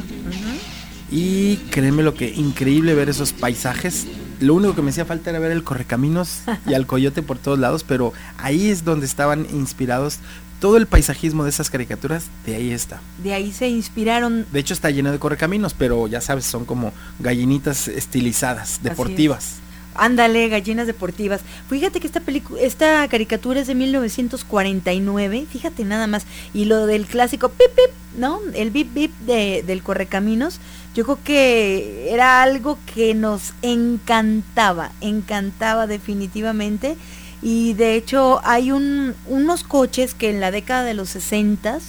Y 1.12 1.58
créeme 1.72 2.04
lo 2.04 2.16
que 2.16 2.34
increíble 2.34 2.96
ver 2.96 3.10
esos 3.10 3.32
paisajes. 3.32 4.08
Lo 4.40 4.54
único 4.54 4.76
que 4.76 4.82
me 4.82 4.90
hacía 4.90 5.06
falta 5.06 5.30
era 5.30 5.40
ver 5.40 5.52
el 5.52 5.64
correcaminos 5.64 6.42
y 6.68 6.74
al 6.74 6.88
coyote 6.88 7.22
por 7.22 7.38
todos 7.38 7.58
lados, 7.58 7.84
pero 7.84 8.12
ahí 8.38 8.70
es 8.70 8.84
donde 8.84 9.06
estaban 9.06 9.48
inspirados 9.54 10.20
todo 10.60 10.78
el 10.78 10.88
paisajismo 10.88 11.44
de 11.44 11.50
esas 11.50 11.70
caricaturas, 11.70 12.26
de 12.46 12.56
ahí 12.56 12.72
está. 12.72 13.00
De 13.24 13.34
ahí 13.34 13.52
se 13.52 13.68
inspiraron. 13.68 14.46
De 14.52 14.60
hecho 14.60 14.74
está 14.74 14.90
lleno 14.90 15.12
de 15.12 15.20
correcaminos, 15.20 15.74
pero 15.74 16.08
ya 16.08 16.22
sabes, 16.22 16.46
son 16.46 16.66
como 16.66 16.92
gallinitas 17.20 17.88
estilizadas, 17.88 18.80
deportivas. 18.82 19.58
Ándale, 19.96 20.50
gallinas 20.50 20.88
deportivas. 20.88 21.42
Fíjate 21.70 22.00
que 22.00 22.08
esta 22.08 22.20
película, 22.20 22.62
esta 22.62 23.08
caricatura 23.08 23.62
es 23.62 23.68
de 23.68 23.76
1949, 23.76 25.46
fíjate 25.50 25.84
nada 25.86 26.08
más. 26.08 26.26
Y 26.54 26.66
lo 26.66 26.86
del 26.86 27.06
clásico 27.06 27.50
pip 27.50 27.72
pip, 27.76 27.96
¿no? 28.18 28.40
El 28.54 28.72
bip 28.72 28.94
bip 28.94 29.12
de, 29.22 29.64
del 29.66 29.84
correcaminos, 29.84 30.60
yo 30.94 31.04
creo 31.06 31.20
que 31.24 32.10
era 32.12 32.44
algo 32.44 32.78
que 32.94 33.14
nos 33.14 33.54
encantaba, 33.62 34.92
encantaba 35.02 35.88
definitivamente. 35.88 36.98
Y 37.42 37.74
de 37.74 37.96
hecho 37.96 38.42
hay 38.44 38.72
un, 38.72 39.14
unos 39.28 39.64
coches 39.64 40.14
que 40.14 40.30
en 40.30 40.42
la 40.42 40.52
década 40.52 40.84
de 40.84 40.94
los 40.94 41.10
60 41.10 41.80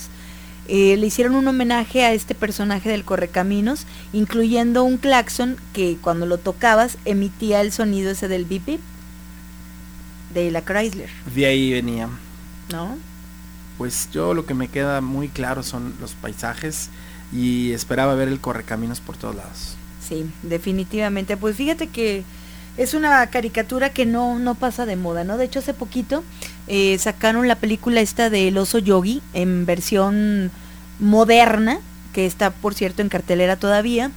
eh, 0.69 0.97
le 0.97 1.07
hicieron 1.07 1.35
un 1.35 1.47
homenaje 1.49 2.05
a 2.05 2.13
este 2.13 2.35
personaje 2.35 2.89
del 2.89 3.05
Correcaminos, 3.05 3.87
incluyendo 4.13 4.85
un 4.85 4.97
claxon 4.99 5.57
que 5.73 5.97
cuando 6.01 6.27
lo 6.27 6.39
tocabas 6.39 6.99
emitía 7.05 7.61
el 7.61 7.73
sonido 7.73 8.11
ese 8.11 8.29
del 8.29 8.45
bip 8.45 8.67
bip 8.67 8.81
de 10.35 10.51
la 10.51 10.63
Chrysler, 10.63 11.11
De 11.35 11.47
ahí 11.47 11.73
venía. 11.73 12.09
¿no? 12.71 12.97
Pues 13.79 14.09
yo 14.13 14.35
lo 14.35 14.47
que 14.47 14.55
me 14.55 14.69
queda 14.69 15.01
muy 15.01 15.29
claro 15.29 15.63
son 15.63 15.95
los 16.01 16.15
paisajes 16.15 16.91
y 17.33 17.73
esperaba 17.73 18.15
ver 18.15 18.29
el 18.29 18.41
correcaminos 18.41 19.01
por 19.01 19.17
todos 19.17 19.37
lados. 19.37 19.77
Sí, 20.07 20.31
definitivamente. 20.43 21.37
Pues 21.37 21.57
fíjate 21.57 21.89
que 21.89 22.25
es 22.77 22.95
una 22.95 23.27
caricatura 23.29 23.91
que 23.91 24.07
no, 24.07 24.39
no 24.39 24.55
pasa 24.55 24.87
de 24.87 24.97
moda, 24.97 25.25
¿no? 25.25 25.37
De 25.37 25.45
hecho, 25.45 25.59
hace 25.59 25.75
poquito 25.75 26.23
eh, 26.69 26.97
sacaron 26.99 27.49
la 27.49 27.57
película 27.57 28.01
esta 28.01 28.31
de 28.31 28.49
El 28.49 28.59
oso 28.59 28.79
yogi 28.79 29.23
en 29.35 29.67
versión 29.67 30.51
moderna, 30.99 31.79
que 32.13 32.27
está, 32.27 32.51
por 32.51 32.75
cierto, 32.75 33.03
en 33.03 33.09
cartelera 33.09 33.57
todavía. 33.57 34.11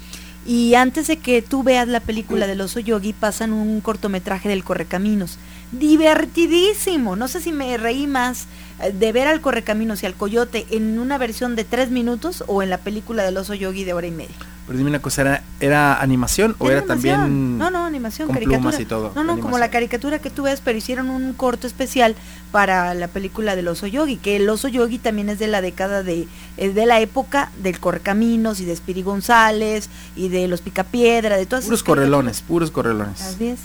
Y 0.45 0.73
antes 0.75 1.07
de 1.07 1.17
que 1.17 1.41
tú 1.41 1.63
veas 1.63 1.87
la 1.87 1.99
película 1.99 2.47
del 2.47 2.61
oso 2.61 2.79
yogi, 2.79 3.13
pasan 3.13 3.53
un 3.53 3.81
cortometraje 3.81 4.49
del 4.49 4.63
Correcaminos. 4.63 5.37
Divertidísimo. 5.71 7.15
No 7.15 7.27
sé 7.27 7.41
si 7.41 7.51
me 7.51 7.77
reí 7.77 8.07
más 8.07 8.47
eh, 8.81 8.91
de 8.91 9.11
ver 9.11 9.27
al 9.27 9.41
Correcaminos 9.41 10.03
y 10.03 10.05
al 10.05 10.15
Coyote 10.15 10.65
en 10.71 10.99
una 10.99 11.17
versión 11.17 11.55
de 11.55 11.63
tres 11.63 11.91
minutos 11.91 12.43
o 12.47 12.63
en 12.63 12.69
la 12.69 12.77
película 12.77 13.23
del 13.23 13.37
oso 13.37 13.53
yogi 13.53 13.83
de 13.83 13.93
hora 13.93 14.07
y 14.07 14.11
media. 14.11 14.35
Pero 14.65 14.77
dime 14.77 14.91
una 14.91 15.01
cosa, 15.01 15.21
¿era, 15.21 15.43
era 15.59 15.99
animación 15.99 16.55
o 16.59 16.69
era, 16.69 16.81
animación. 16.81 17.15
también 17.15 17.57
No, 17.57 17.71
no, 17.71 17.85
animación, 17.85 18.27
con 18.27 18.35
caricatura. 18.35 18.59
plumas 18.59 18.79
y 18.79 18.85
todo? 18.85 19.11
No, 19.15 19.23
no, 19.23 19.39
como 19.39 19.57
la 19.57 19.71
caricatura 19.71 20.19
que 20.19 20.29
tú 20.29 20.43
ves, 20.43 20.61
pero 20.63 20.77
hicieron 20.77 21.09
un 21.09 21.33
corto 21.33 21.65
especial 21.65 22.15
para 22.51 22.93
la 22.93 23.07
película 23.07 23.55
del 23.55 23.67
oso 23.67 23.87
yogi, 23.87 24.17
que 24.17 24.35
el 24.35 24.47
oso 24.47 24.67
yogi 24.67 24.99
también 24.99 25.29
es 25.29 25.39
de 25.39 25.47
la 25.47 25.61
década 25.61 26.03
de, 26.03 26.27
es 26.57 26.75
de 26.75 26.85
la 26.85 26.99
época 26.99 27.51
del 27.63 27.79
Correcaminos 27.79 28.59
y 28.59 28.65
de 28.65 28.75
Spiri 28.75 29.01
González 29.01 29.89
y 30.15 30.29
de 30.29 30.47
los 30.47 30.61
Picapiedra, 30.61 31.37
de 31.37 31.47
todas 31.47 31.65
Puros 31.65 31.79
esas 31.79 31.87
correlones, 31.87 32.41
puros 32.41 32.69
correlones. 32.69 33.21
Así 33.21 33.47
es. 33.47 33.59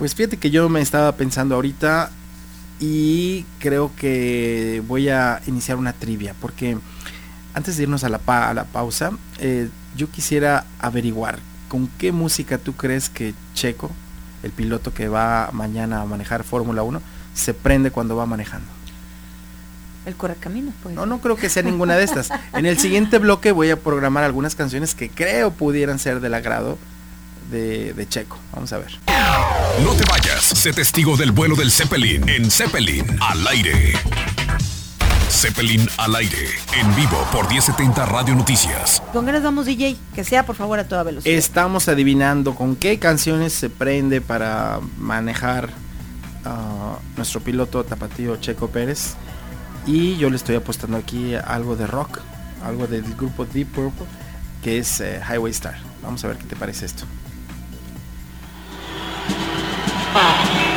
Pues 0.00 0.14
fíjate 0.14 0.38
que 0.38 0.50
yo 0.50 0.68
me 0.70 0.80
estaba 0.80 1.12
pensando 1.14 1.54
ahorita 1.54 2.10
y 2.80 3.44
creo 3.58 3.92
que 3.96 4.82
voy 4.88 5.10
a 5.10 5.42
iniciar 5.46 5.76
una 5.76 5.92
trivia, 5.92 6.34
porque 6.40 6.78
antes 7.52 7.76
de 7.76 7.82
irnos 7.82 8.02
a 8.04 8.08
la, 8.08 8.18
pa- 8.18 8.48
a 8.48 8.54
la 8.54 8.64
pausa, 8.64 9.12
eh, 9.40 9.68
yo 9.96 10.10
quisiera 10.10 10.64
averiguar 10.78 11.38
con 11.68 11.86
qué 11.98 12.12
música 12.12 12.56
tú 12.56 12.74
crees 12.74 13.10
que 13.10 13.34
Checo, 13.54 13.90
el 14.42 14.52
piloto 14.52 14.94
que 14.94 15.08
va 15.08 15.50
mañana 15.52 16.00
a 16.00 16.06
manejar 16.06 16.44
Fórmula 16.44 16.82
1, 16.82 17.02
se 17.34 17.52
prende 17.52 17.90
cuando 17.90 18.16
va 18.16 18.24
manejando. 18.24 18.66
El 20.06 20.14
Correcaminos, 20.16 20.74
pues. 20.82 20.94
No, 20.94 21.04
no 21.04 21.20
creo 21.20 21.36
que 21.36 21.50
sea 21.50 21.62
ninguna 21.62 21.94
de 21.96 22.04
estas. 22.04 22.30
En 22.54 22.64
el 22.64 22.78
siguiente 22.78 23.18
bloque 23.18 23.52
voy 23.52 23.68
a 23.70 23.78
programar 23.78 24.24
algunas 24.24 24.54
canciones 24.54 24.94
que 24.94 25.10
creo 25.10 25.50
pudieran 25.50 25.98
ser 25.98 26.20
del 26.20 26.32
agrado 26.32 26.78
de, 27.50 27.92
de 27.94 28.08
Checo. 28.08 28.38
Vamos 28.52 28.72
a 28.72 28.78
ver. 28.78 28.98
No 29.84 29.92
te 29.94 30.04
vayas, 30.10 30.44
sé 30.44 30.72
testigo 30.72 31.16
del 31.16 31.32
vuelo 31.32 31.56
del 31.56 31.70
Zeppelin 31.70 32.28
en 32.28 32.50
Zeppelin 32.50 33.04
al 33.20 33.46
aire. 33.48 33.94
Zeppelin 35.30 35.88
al 35.96 36.16
aire, 36.16 36.48
en 36.76 36.94
vivo 36.96 37.16
por 37.32 37.48
1070 37.48 38.04
Radio 38.04 38.34
Noticias. 38.34 39.00
¿Con 39.12 39.24
qué 39.24 39.32
nos 39.32 39.42
damos 39.42 39.64
DJ? 39.64 39.96
Que 40.14 40.24
sea, 40.24 40.44
por 40.44 40.56
favor, 40.56 40.78
a 40.80 40.88
toda 40.88 41.04
velocidad. 41.04 41.34
Estamos 41.34 41.88
adivinando 41.88 42.54
con 42.54 42.74
qué 42.76 42.98
canciones 42.98 43.52
se 43.52 43.70
prende 43.70 44.20
para 44.20 44.80
manejar 44.98 45.70
ah, 46.44 46.98
nuestro 47.16 47.40
piloto 47.40 47.84
tapatío 47.84 48.36
Checo 48.36 48.68
Pérez. 48.68 49.14
Y 49.86 50.16
yo 50.18 50.28
le 50.30 50.36
estoy 50.36 50.56
apostando 50.56 50.96
aquí 50.96 51.34
algo 51.34 51.76
de 51.76 51.86
rock, 51.86 52.18
algo 52.64 52.86
del 52.86 53.14
grupo 53.14 53.46
Deep 53.46 53.68
Purple, 53.68 54.06
que 54.62 54.78
es 54.78 55.00
eh, 55.00 55.20
Highway 55.26 55.52
Star. 55.52 55.78
Vamos 56.02 56.24
a 56.24 56.28
ver 56.28 56.36
qué 56.38 56.44
te 56.44 56.56
parece 56.56 56.86
esto. 56.86 57.04
Parece 60.12 60.69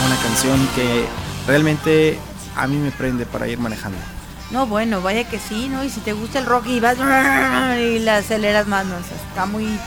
es 0.00 0.06
una 0.06 0.16
canción 0.22 0.68
que 0.74 1.06
realmente 1.46 2.18
a 2.56 2.66
mí 2.66 2.76
me 2.76 2.90
prende 2.90 3.26
para 3.26 3.46
ir 3.48 3.58
manejando. 3.58 3.98
No, 4.50 4.66
bueno, 4.66 5.00
vaya 5.00 5.28
que 5.28 5.38
sí, 5.38 5.68
¿no? 5.68 5.84
Y 5.84 5.90
si 5.90 6.00
te 6.00 6.12
gusta 6.12 6.40
el 6.40 6.46
rock 6.46 6.66
y 6.66 6.80
vas 6.80 6.96
y 7.78 7.98
la 8.00 8.16
aceleras 8.16 8.66
más, 8.66 8.84
no, 8.86 8.96
o 8.96 9.02
sea, 9.02 9.16
está 9.28 9.46
muy 9.46 9.78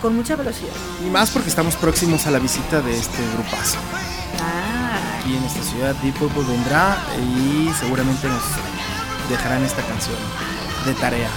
con 0.00 0.14
mucha 0.14 0.36
velocidad. 0.36 0.72
Y 1.04 1.10
más 1.10 1.30
porque 1.30 1.48
estamos 1.48 1.74
próximos 1.76 2.26
a 2.26 2.30
la 2.30 2.38
visita 2.38 2.80
de 2.82 2.96
este 2.96 3.18
grupazo. 3.34 3.78
Ah, 4.40 5.18
Aquí 5.20 5.36
en 5.36 5.42
esta 5.42 5.62
ciudad 5.62 5.94
Deep 5.96 6.14
Purple 6.14 6.44
vendrá 6.44 6.98
y 7.18 7.70
seguramente 7.80 8.28
nos 8.28 8.42
dejarán 9.28 9.64
esta 9.64 9.82
canción 9.82 10.16
de 10.84 10.92
tarea. 10.94 11.28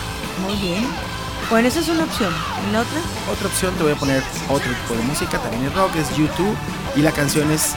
muy 0.45 0.55
bien. 0.57 0.85
Bueno, 1.49 1.67
esa 1.67 1.79
es 1.79 1.87
una 1.89 2.03
opción. 2.03 2.31
¿Y 2.69 2.73
la 2.73 2.81
otra? 2.81 2.99
Otra 3.31 3.47
opción 3.47 3.73
te 3.75 3.81
voy 3.83 3.93
a 3.93 3.95
poner 3.95 4.21
otro 4.49 4.71
tipo 4.71 4.93
de 4.93 5.01
música, 5.07 5.39
también 5.39 5.65
es 5.65 5.73
rock, 5.73 5.95
es 5.95 6.15
YouTube 6.15 6.55
y 6.95 7.01
la 7.01 7.11
canción 7.11 7.49
es 7.49 7.73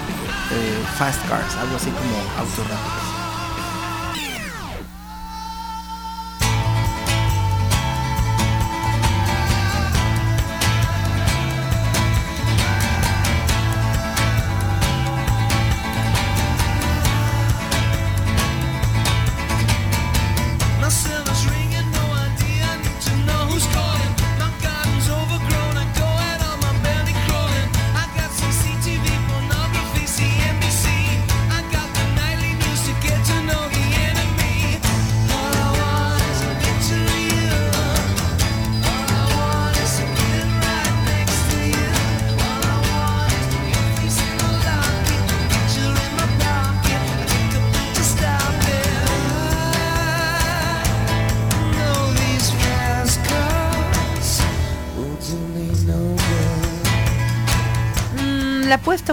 eh, 0.53 0.85
Fast 0.99 1.27
Cars, 1.29 1.57
algo 1.57 1.77
así 1.77 1.91
como 1.91 2.17
autos 2.39 2.69
rápidos. 2.69 3.12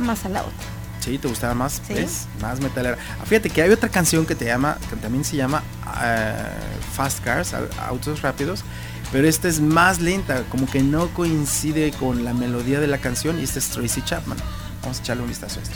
Más 0.01 0.25
a 0.25 0.29
la 0.29 0.41
otra. 0.41 0.53
Sí, 0.99 1.17
¿te 1.17 1.27
gustaba 1.27 1.53
más? 1.53 1.81
Sí. 1.88 1.93
¿Ves? 1.93 2.27
Más 2.41 2.59
metalera. 2.59 2.97
Ah, 3.21 3.25
Fíjate 3.25 3.49
que 3.49 3.62
hay 3.62 3.69
otra 3.71 3.89
canción 3.89 4.25
que 4.25 4.35
te 4.35 4.45
llama, 4.45 4.77
que 4.89 4.95
también 4.97 5.23
se 5.23 5.38
llama 5.38 5.63
eh, 6.03 6.33
Fast 6.93 7.23
Cars, 7.23 7.53
au- 7.53 7.69
autos 7.88 8.21
rápidos, 8.21 8.63
pero 9.12 9.27
esta 9.27 9.47
es 9.47 9.59
más 9.62 10.01
lenta, 10.01 10.43
como 10.49 10.69
que 10.69 10.83
no 10.83 11.07
coincide 11.13 11.91
con 11.93 12.25
la 12.25 12.33
melodía 12.33 12.79
de 12.79 12.88
la 12.88 12.97
canción 12.97 13.39
y 13.39 13.43
esta 13.43 13.59
es 13.59 13.69
Tracy 13.69 14.01
Chapman. 14.03 14.38
Vamos 14.81 14.99
a 14.99 15.01
echarle 15.01 15.23
un 15.23 15.29
vistazo 15.29 15.59
a 15.59 15.63
esto. 15.63 15.75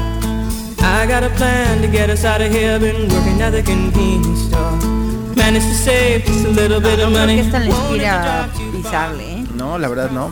I 1.01 1.07
got 1.07 1.23
a 1.23 1.29
plan 1.35 1.81
to 1.81 1.87
get 1.87 2.09
us 2.09 2.23
out 2.25 2.41
of 2.41 2.51
here. 2.53 2.77
Been 2.79 3.07
working 3.09 3.41
at 3.41 3.51
the 3.51 3.63
convenience 3.63 4.41
store. 4.47 4.77
Managed 5.35 5.65
to 5.67 5.73
save 5.75 6.23
just 6.25 6.45
a 6.45 6.49
little 6.49 6.79
bit 6.79 6.99
of 6.99 7.09
No 7.11 7.17
creo 7.17 7.19
money. 7.19 7.35
que 7.37 7.41
esta 7.41 7.59
le 7.59 7.69
Won't 7.69 7.91
inspira 7.91 7.97
let 7.97 8.05
a 8.05 8.17
you 8.17 8.23
drive 8.23 8.71
too 8.71 8.77
pisarle, 8.77 9.33
¿eh? 9.33 9.45
No, 9.55 9.77
la 9.79 9.87
verdad 9.87 10.11
no. 10.11 10.31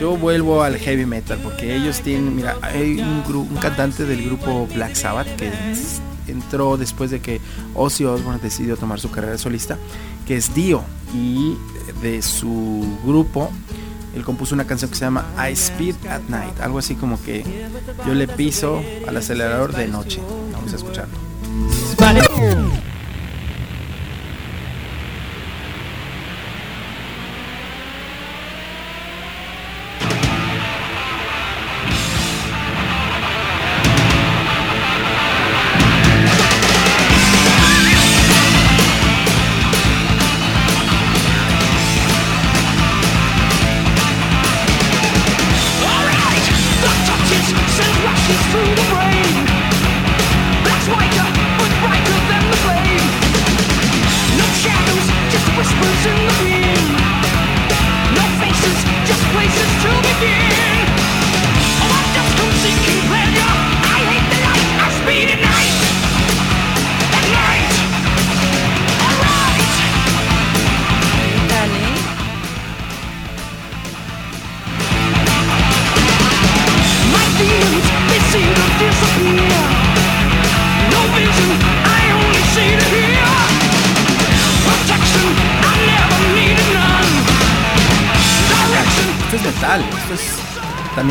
Yo 0.00 0.16
vuelvo 0.16 0.62
al 0.64 0.76
heavy 0.78 1.06
metal 1.06 1.38
porque 1.42 1.76
ellos 1.76 2.00
tienen, 2.00 2.34
mira, 2.34 2.56
hay 2.62 2.98
un, 3.00 3.22
gru- 3.24 3.48
un 3.48 3.56
cantante 3.60 4.04
del 4.04 4.24
grupo 4.24 4.66
Black 4.74 4.94
Sabbath 4.96 5.28
que 5.36 5.52
entró 6.26 6.76
después 6.76 7.12
de 7.12 7.20
que 7.20 7.40
Ozzy 7.74 8.04
Osbourne 8.04 8.40
decidió 8.42 8.76
tomar 8.76 8.98
su 8.98 9.10
carrera 9.12 9.38
solista, 9.38 9.78
que 10.26 10.36
es 10.36 10.52
Dio 10.54 10.82
y 11.14 11.54
de 12.02 12.20
su 12.22 12.84
grupo 13.04 13.50
él 14.14 14.24
compuso 14.24 14.54
una 14.54 14.66
canción 14.66 14.90
que 14.90 14.96
se 14.96 15.04
llama 15.04 15.26
I 15.38 15.52
Speed 15.52 16.06
at 16.08 16.22
Night, 16.28 16.60
algo 16.60 16.78
así 16.78 16.94
como 16.94 17.20
que 17.22 17.44
yo 18.06 18.14
le 18.14 18.28
piso 18.28 18.82
al 19.06 19.16
acelerador 19.16 19.74
de 19.74 19.88
noche. 19.88 20.20
Vamos 20.52 20.72
a 20.72 20.76
escucharlo. 20.76 21.14
Alright, 21.98 22.93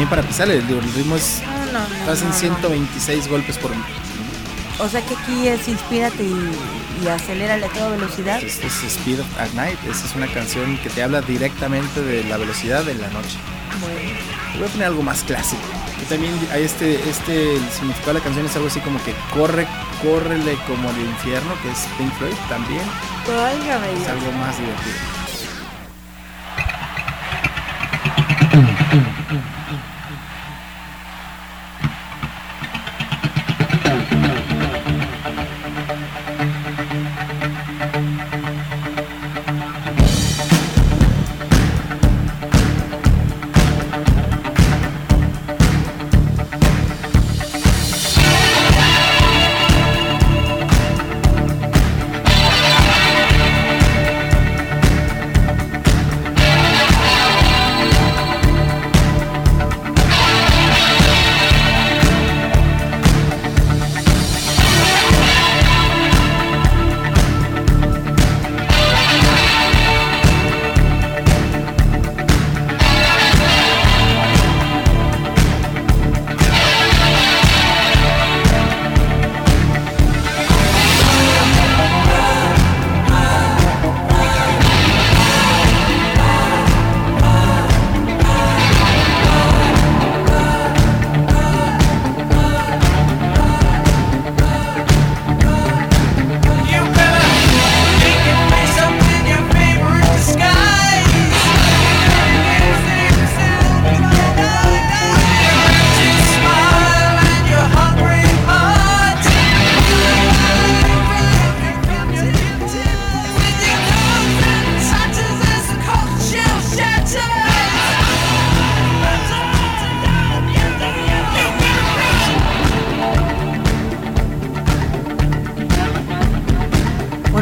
también 0.03 0.09
para 0.09 0.27
pisar, 0.27 0.49
el, 0.49 0.69
el 0.69 0.93
ritmo 0.93 1.15
es 1.15 1.41
No, 1.45 1.79
no, 1.79 2.05
no, 2.05 2.11
hacen 2.11 2.27
no, 2.27 2.33
no. 2.33 2.39
126 2.39 3.27
golpes 3.29 3.57
por 3.57 3.71
O 4.79 4.89
sea 4.89 5.01
que 5.01 5.15
aquí 5.15 5.47
es 5.47 5.67
inspírate 5.67 6.23
y, 6.23 6.51
y 7.03 7.07
acelérale 7.07 7.65
a 7.65 7.69
toda 7.69 7.89
velocidad. 7.89 8.43
Este 8.43 8.67
es 8.67 8.83
Speed 8.83 9.19
at 9.39 9.51
Night, 9.53 9.77
esta 9.89 10.07
es 10.07 10.15
una 10.15 10.27
canción 10.27 10.77
que 10.79 10.89
te 10.89 11.03
habla 11.03 11.21
directamente 11.21 12.01
de 12.01 12.23
la 12.25 12.37
velocidad 12.37 12.83
de 12.83 12.95
la 12.95 13.07
noche. 13.09 13.37
Bueno, 13.79 13.99
Voy 14.57 14.67
a 14.67 14.71
poner 14.71 14.87
algo 14.87 15.03
más 15.03 15.23
clásico. 15.23 15.61
Y 16.01 16.05
también 16.05 16.33
hay 16.51 16.63
este, 16.63 16.95
este, 17.09 17.55
el 17.55 17.69
significado 17.69 18.13
de 18.13 18.19
la 18.19 18.23
canción 18.23 18.45
es 18.45 18.55
algo 18.55 18.67
así 18.67 18.81
como 18.81 19.01
que 19.03 19.13
corre, 19.33 19.65
córrele 20.03 20.55
como 20.67 20.89
el 20.89 20.99
infierno, 20.99 21.53
que 21.63 21.71
es 21.71 21.87
Pink 21.97 22.13
Floyd 22.17 22.35
también. 22.49 22.83
válgame 23.25 23.93
Es 23.93 23.99
Dios. 23.99 24.09
algo 24.09 24.31
más 24.33 24.57
divertido. 24.59 24.95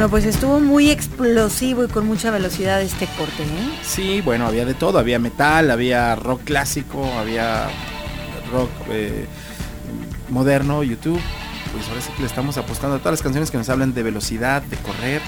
Bueno, 0.01 0.09
pues 0.09 0.25
estuvo 0.25 0.59
muy 0.59 0.89
explosivo 0.89 1.83
y 1.83 1.87
con 1.87 2.07
mucha 2.07 2.31
velocidad 2.31 2.81
este 2.81 3.05
corte, 3.19 3.43
¿eh? 3.43 3.79
Sí, 3.83 4.21
bueno, 4.21 4.47
había 4.47 4.65
de 4.65 4.73
todo, 4.73 4.97
había 4.97 5.19
metal, 5.19 5.69
había 5.69 6.15
rock 6.15 6.43
clásico, 6.43 7.05
había 7.19 7.69
rock 8.51 8.71
eh, 8.89 9.27
moderno, 10.29 10.81
YouTube. 10.81 11.21
Pues 11.71 11.87
ahora 11.87 12.01
sí 12.01 12.09
que 12.15 12.21
le 12.21 12.27
estamos 12.27 12.57
apostando 12.57 12.95
a 12.95 12.97
todas 12.97 13.11
las 13.11 13.21
canciones 13.21 13.51
que 13.51 13.59
nos 13.59 13.69
hablan 13.69 13.93
de 13.93 14.01
velocidad, 14.01 14.63
de 14.63 14.77
correr. 14.77 15.21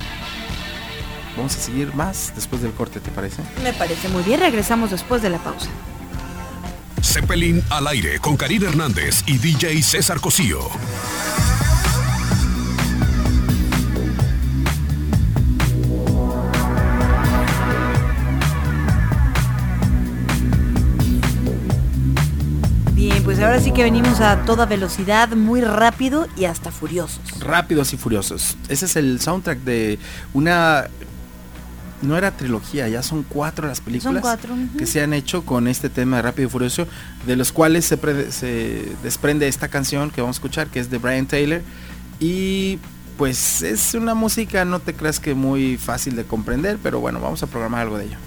Vamos 1.37 1.55
a 1.55 1.59
seguir 1.59 1.93
más 1.93 2.33
después 2.33 2.63
del 2.63 2.71
corte, 2.71 2.99
¿te 2.99 3.11
parece? 3.11 3.43
Me 3.63 3.73
parece 3.73 4.09
muy 4.09 4.23
bien. 4.23 4.39
Regresamos 4.39 4.89
después 4.89 5.21
de 5.21 5.29
la 5.29 5.37
pausa. 5.37 5.69
Zeppelin 6.99 7.63
al 7.69 7.85
aire 7.85 8.17
con 8.17 8.35
Karina 8.35 8.69
Hernández 8.69 9.21
y 9.27 9.37
DJ 9.37 9.83
César 9.83 10.19
Cosío. 10.19 10.61
Pues 23.23 23.39
ahora 23.39 23.59
sí 23.59 23.71
que 23.71 23.83
venimos 23.83 24.19
a 24.19 24.43
toda 24.45 24.65
velocidad, 24.65 25.29
muy 25.29 25.61
rápido 25.61 26.27
y 26.35 26.45
hasta 26.45 26.71
furiosos. 26.71 27.21
Rápidos 27.39 27.93
y 27.93 27.97
Furiosos. 27.97 28.57
Ese 28.69 28.85
es 28.85 28.95
el 28.95 29.19
soundtrack 29.21 29.59
de 29.59 29.99
una 30.33 30.87
no 32.01 32.17
era 32.17 32.31
trilogía, 32.31 32.89
ya 32.89 33.01
son 33.01 33.23
cuatro 33.23 33.65
las 33.65 33.79
películas 33.79 34.21
cuatro, 34.21 34.53
que 34.77 34.85
se 34.85 35.01
han 35.01 35.13
hecho 35.13 35.45
con 35.45 35.69
este 35.69 35.89
tema 35.89 36.17
de 36.17 36.23
Rápido 36.23 36.49
y 36.49 36.51
Furioso, 36.51 36.85
de 37.25 37.37
los 37.37 37.53
cuales 37.53 37.85
se, 37.85 37.95
pre- 37.95 38.29
se 38.33 38.91
desprende 39.03 39.47
esta 39.47 39.69
canción 39.69 40.11
que 40.11 40.19
vamos 40.19 40.35
a 40.35 40.39
escuchar, 40.39 40.67
que 40.67 40.81
es 40.81 40.89
de 40.89 40.97
Brian 40.97 41.27
Taylor. 41.27 41.61
Y 42.19 42.77
pues 43.17 43.61
es 43.61 43.93
una 43.93 44.15
música, 44.15 44.65
no 44.65 44.79
te 44.81 44.93
creas 44.93 45.21
que 45.21 45.33
muy 45.33 45.77
fácil 45.77 46.17
de 46.17 46.25
comprender, 46.25 46.77
pero 46.83 46.99
bueno, 46.99 47.21
vamos 47.21 47.41
a 47.41 47.47
programar 47.47 47.83
algo 47.83 47.97
de 47.97 48.05
ello. 48.07 48.17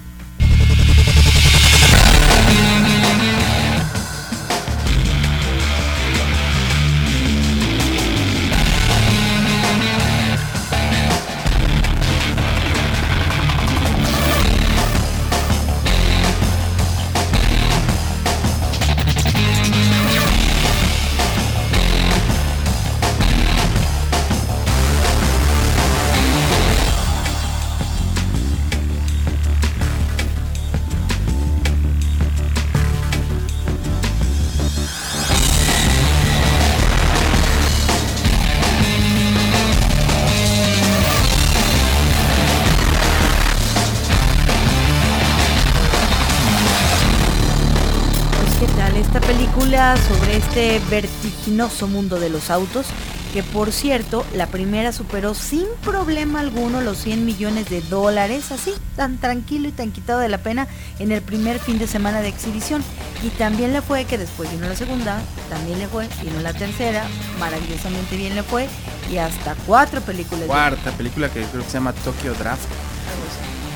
Este 50.57 50.81
vertiginoso 50.89 51.87
mundo 51.87 52.19
de 52.19 52.31
los 52.31 52.51
autos? 52.51 52.87
Que 53.35 53.43
por 53.43 53.73
cierto, 53.73 54.25
la 54.35 54.47
primera 54.47 54.91
superó 54.93 55.35
sin 55.35 55.67
problema 55.85 56.41
alguno 56.41 56.81
los 56.81 56.97
100 56.99 57.27
millones 57.27 57.69
de 57.69 57.83
dólares, 57.83 58.51
así, 58.51 58.73
tan 58.97 59.19
tranquilo 59.19 59.69
y 59.69 59.73
tan 59.73 59.93
quitado 59.93 60.21
de 60.21 60.31
la 60.31 60.39
pena 60.39 60.67
en 60.99 61.13
el 61.13 61.21
primer 61.21 61.59
fin 61.59 61.79
de 61.79 61.87
semana 61.87 62.23
de 62.23 62.29
exhibición. 62.29 62.83
Y 63.23 63.29
también 63.31 63.75
le 63.75 63.83
fue 63.83 64.07
que 64.07 64.17
después 64.17 64.51
vino 64.51 64.67
la 64.67 64.77
segunda, 64.77 65.21
también 65.51 65.79
le 65.79 65.89
fue, 65.89 66.09
vino 66.23 66.41
la 66.41 66.55
tercera, 66.55 67.05
maravillosamente 67.39 68.17
bien 68.17 68.35
le 68.35 68.43
fue, 68.43 68.67
y 69.11 69.19
hasta 69.19 69.55
cuatro 69.67 70.01
películas. 70.01 70.47
Cuarta 70.47 70.91
película 70.93 71.29
que 71.29 71.43
creo 71.43 71.63
que 71.63 71.69
se 71.69 71.75
llama 71.75 71.93
Tokyo 71.93 72.33
Draft. 72.33 72.65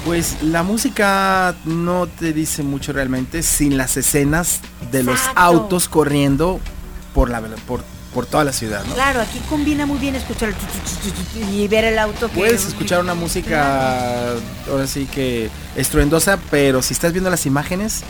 Pues 0.05 0.43
la 0.43 0.63
música 0.63 1.55
no 1.65 2.07
te 2.07 2.33
dice 2.33 2.63
mucho 2.63 2.93
realmente 2.93 3.43
sin 3.43 3.77
las 3.77 3.97
escenas 3.97 4.61
de 4.91 5.03
los 5.03 5.21
autos 5.35 5.89
corriendo 5.89 6.59
por 7.15 7.29
la 7.29 7.41
por, 7.67 7.85
por 8.15 8.25
toda 8.27 8.45
la 8.45 8.53
ciudad, 8.53 8.85
¿no? 8.87 8.95
Claro, 8.95 9.21
aquí 9.21 9.39
combina 9.49 9.85
muy 9.85 9.99
bien 9.99 10.15
escuchar 10.15 10.55
y 11.53 11.69
ver 11.69 11.85
el 11.85 11.99
auto 11.99 12.29
que... 12.29 12.35
Puedes 12.39 12.67
escuchar 12.67 13.01
una 13.01 13.15
música 13.15 14.33
ahora 14.71 14.87
sí 14.87 15.07
que 15.07 15.51
estruendosa, 15.77 16.39
pero 16.51 16.81
si 16.83 16.95
estás 16.95 17.13
viendo 17.13 17.31
las 17.31 17.45
imágenes, 17.45 18.03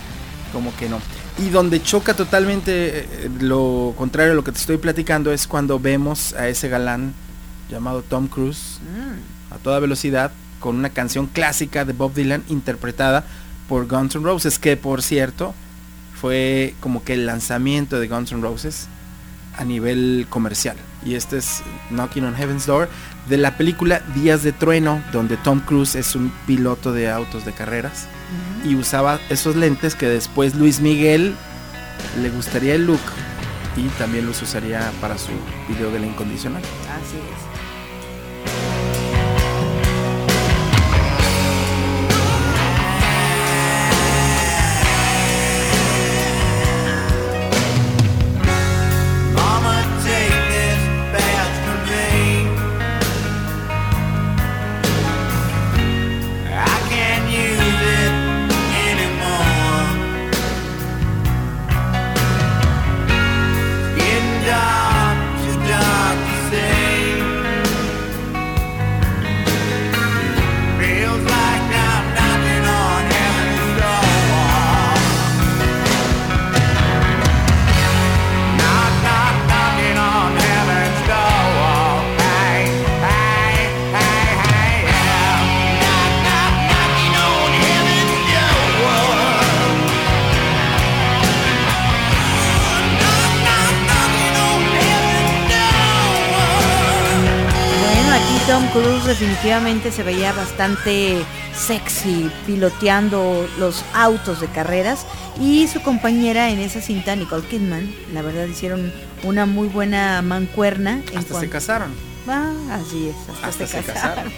como 0.53 0.75
que 0.77 0.89
no. 0.89 1.01
Y 1.39 1.49
donde 1.51 1.83
choca 1.83 2.15
totalmente 2.15 3.01
eh, 3.01 3.31
lo 3.41 3.95
contrario 3.97 4.33
a 4.33 4.35
lo 4.37 4.45
que 4.45 4.53
te 4.53 4.59
estoy 4.59 4.77
platicando 4.77 5.33
es 5.33 5.47
cuando 5.47 5.81
vemos 5.81 6.35
a 6.35 6.49
ese 6.49 6.69
galán 6.69 7.15
llamado 7.69 8.03
Tom 8.03 8.29
Cruise 8.29 8.79
Mm. 8.81 9.55
a 9.55 9.59
toda 9.59 9.79
velocidad 9.81 10.33
con 10.61 10.77
una 10.77 10.91
canción 10.91 11.27
clásica 11.27 11.85
de 11.85 11.93
Bob 11.93 12.15
Dylan 12.15 12.45
interpretada 12.49 13.25
por 13.69 13.89
Guns 13.89 14.15
N' 14.15 14.25
Roses, 14.25 14.59
que 14.59 14.77
por 14.77 15.03
cierto 15.03 15.55
fue 16.15 16.75
como 16.81 17.03
que 17.03 17.15
el 17.15 17.27
lanzamiento 17.27 17.99
de 17.99 18.09
Guns 18.09 18.33
N' 18.33 18.43
Roses 18.43 18.89
a 19.57 19.65
nivel 19.65 20.27
comercial. 20.29 20.77
Y 21.05 21.15
este 21.15 21.39
es 21.39 21.63
Knocking 21.91 22.25
on 22.25 22.35
Heaven's 22.35 22.67
Door 22.67 22.89
de 23.29 23.39
la 23.39 23.57
película 23.57 24.01
Días 24.15 24.43
de 24.43 24.53
Trueno, 24.53 25.03
donde 25.13 25.37
Tom 25.37 25.61
Cruise 25.61 25.95
es 25.95 26.15
un 26.15 26.33
piloto 26.47 26.93
de 26.93 27.11
autos 27.11 27.45
de 27.45 27.53
carreras 27.53 28.07
y 28.65 28.75
usaba 28.75 29.19
esos 29.29 29.57
lentes 29.57 29.95
que 29.95 30.07
después 30.07 30.55
Luis 30.55 30.81
Miguel 30.81 31.35
le 32.21 32.31
gustaría 32.31 32.75
el 32.75 32.87
look 32.87 33.01
y 33.77 33.89
también 33.99 34.27
los 34.27 34.43
usaría 34.43 34.93
para 35.01 35.17
su 35.17 35.33
video 35.69 35.91
de 35.91 36.01
la 36.01 36.07
incondicional. 36.07 36.63
Así 36.63 37.17
es. 37.17 37.50
Definitivamente 99.11 99.91
se 99.91 100.05
veía 100.05 100.33
bastante 100.33 101.25
sexy 101.53 102.31
piloteando 102.47 103.45
los 103.59 103.85
autos 103.93 104.41
de 104.41 104.47
carreras 104.47 105.05
y 105.41 105.67
su 105.67 105.83
compañera 105.83 106.51
en 106.51 106.61
esa 106.61 106.81
cinta, 106.81 107.17
Nicole 107.17 107.45
Kidman, 107.49 107.93
la 108.15 108.23
verdad 108.23 108.47
hicieron 108.47 108.93
una 109.25 109.47
muy 109.47 109.67
buena 109.67 110.23
mancuerna. 110.23 111.03
en 111.11 111.19
Hasta 111.19 111.41
se 111.41 111.49
casaron. 111.49 111.93
Ah, 112.29 112.53
así 112.71 113.09
es, 113.09 113.17
hasta, 113.29 113.49
Hasta 113.49 113.67
se, 113.67 113.83
se 113.83 113.93
casaron. 113.93 114.33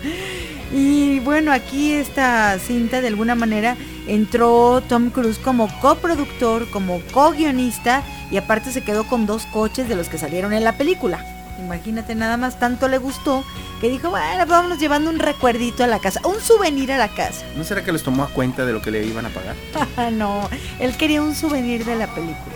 y 0.72 1.20
bueno, 1.20 1.52
aquí 1.52 1.92
esta 1.92 2.58
cinta 2.58 3.02
de 3.02 3.08
alguna 3.08 3.34
manera 3.34 3.76
entró 4.06 4.82
Tom 4.88 5.10
Cruise 5.10 5.38
como 5.38 5.68
coproductor, 5.80 6.70
como 6.70 7.02
co-guionista 7.12 8.02
y 8.30 8.38
aparte 8.38 8.72
se 8.72 8.82
quedó 8.82 9.06
con 9.06 9.26
dos 9.26 9.44
coches 9.52 9.86
de 9.86 9.96
los 9.96 10.08
que 10.08 10.16
salieron 10.16 10.54
en 10.54 10.64
la 10.64 10.78
película. 10.78 11.37
Imagínate 11.58 12.14
nada 12.14 12.36
más, 12.36 12.58
tanto 12.58 12.88
le 12.88 12.98
gustó 12.98 13.44
que 13.80 13.88
dijo, 13.88 14.10
bueno, 14.10 14.46
vámonos 14.46 14.78
llevando 14.78 15.10
un 15.10 15.18
recuerdito 15.18 15.84
a 15.84 15.86
la 15.86 15.98
casa, 15.98 16.20
un 16.24 16.40
souvenir 16.40 16.92
a 16.92 16.98
la 16.98 17.08
casa. 17.08 17.44
¿No 17.56 17.64
será 17.64 17.84
que 17.84 17.92
les 17.92 18.02
tomó 18.02 18.22
a 18.22 18.28
cuenta 18.28 18.64
de 18.64 18.72
lo 18.72 18.80
que 18.80 18.90
le 18.90 19.04
iban 19.04 19.26
a 19.26 19.30
pagar? 19.30 19.56
no, 20.12 20.48
él 20.78 20.96
quería 20.96 21.22
un 21.22 21.34
souvenir 21.34 21.84
de 21.84 21.96
la 21.96 22.06
película. 22.14 22.54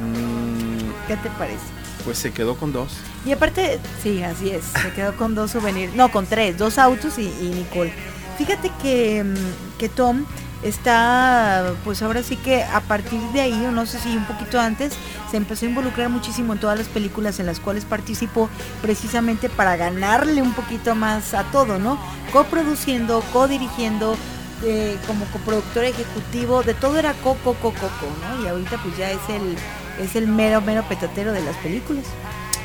Mm, 0.00 1.06
¿Qué 1.06 1.16
te 1.16 1.30
parece? 1.30 1.78
pues 2.04 2.16
se 2.16 2.32
quedó 2.32 2.56
con 2.56 2.72
dos. 2.72 2.96
Y 3.26 3.32
aparte, 3.32 3.78
sí, 4.02 4.22
así 4.22 4.48
es, 4.48 4.64
se 4.64 4.92
quedó 4.92 5.14
con 5.16 5.34
dos 5.34 5.50
souvenirs, 5.50 5.94
no, 5.94 6.10
con 6.10 6.24
tres, 6.24 6.56
dos 6.56 6.78
autos 6.78 7.18
y, 7.18 7.24
y 7.24 7.52
Nicole. 7.54 7.92
Fíjate 8.38 8.70
que, 8.82 9.22
mm, 9.24 9.78
que 9.78 9.90
Tom 9.90 10.24
está, 10.62 11.74
pues 11.84 12.02
ahora 12.02 12.22
sí 12.22 12.36
que 12.36 12.62
a 12.62 12.80
partir 12.80 13.20
de 13.32 13.40
ahí, 13.40 13.66
o 13.66 13.70
no 13.70 13.86
sé 13.86 13.98
si 13.98 14.16
un 14.16 14.24
poquito 14.24 14.60
antes, 14.60 14.94
se 15.30 15.36
empezó 15.36 15.66
a 15.66 15.68
involucrar 15.68 16.08
muchísimo 16.08 16.52
en 16.52 16.60
todas 16.60 16.78
las 16.78 16.88
películas 16.88 17.38
en 17.40 17.46
las 17.46 17.60
cuales 17.60 17.84
participó, 17.84 18.48
precisamente 18.82 19.48
para 19.48 19.76
ganarle 19.76 20.42
un 20.42 20.52
poquito 20.54 20.94
más 20.94 21.34
a 21.34 21.44
todo, 21.44 21.78
¿no? 21.78 21.98
Coproduciendo, 22.32 23.22
codirigiendo, 23.32 24.16
eh, 24.64 24.96
como 25.06 25.24
coproductor 25.26 25.84
ejecutivo, 25.84 26.62
de 26.62 26.74
todo 26.74 26.98
era 26.98 27.12
coco, 27.14 27.54
coco, 27.54 27.72
coco, 27.72 28.06
¿no? 28.22 28.44
Y 28.44 28.48
ahorita 28.48 28.78
pues 28.82 28.96
ya 28.96 29.10
es 29.10 29.20
el, 29.28 29.56
es 30.04 30.16
el 30.16 30.26
mero, 30.26 30.60
mero 30.60 30.82
petatero 30.88 31.32
de 31.32 31.42
las 31.42 31.56
películas. 31.58 32.04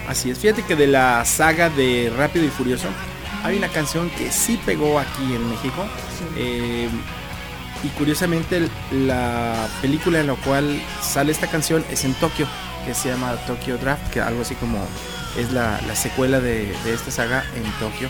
Así 0.07 0.31
es, 0.31 0.39
fíjate 0.39 0.63
que 0.63 0.75
de 0.75 0.87
la 0.87 1.23
saga 1.25 1.69
de 1.69 2.11
Rápido 2.17 2.45
y 2.45 2.49
Furioso 2.49 2.87
hay 3.43 3.57
una 3.57 3.67
canción 3.67 4.09
que 4.11 4.31
sí 4.31 4.59
pegó 4.65 4.99
aquí 4.99 5.33
en 5.33 5.49
México. 5.49 5.85
eh, 6.37 6.89
y 7.83 7.87
curiosamente 7.89 8.67
la 8.91 9.67
película 9.81 10.19
en 10.21 10.27
la 10.27 10.35
cual 10.35 10.81
sale 11.01 11.31
esta 11.31 11.47
canción 11.47 11.83
es 11.91 12.05
en 12.05 12.13
Tokio, 12.15 12.47
que 12.85 12.93
se 12.93 13.09
llama 13.09 13.35
Tokyo 13.45 13.77
Draft, 13.77 14.09
que 14.09 14.21
algo 14.21 14.41
así 14.41 14.55
como 14.55 14.79
es 15.37 15.51
la, 15.51 15.79
la 15.87 15.95
secuela 15.95 16.39
de, 16.39 16.73
de 16.83 16.93
esta 16.93 17.11
saga 17.11 17.43
en 17.55 17.63
Tokio. 17.79 18.07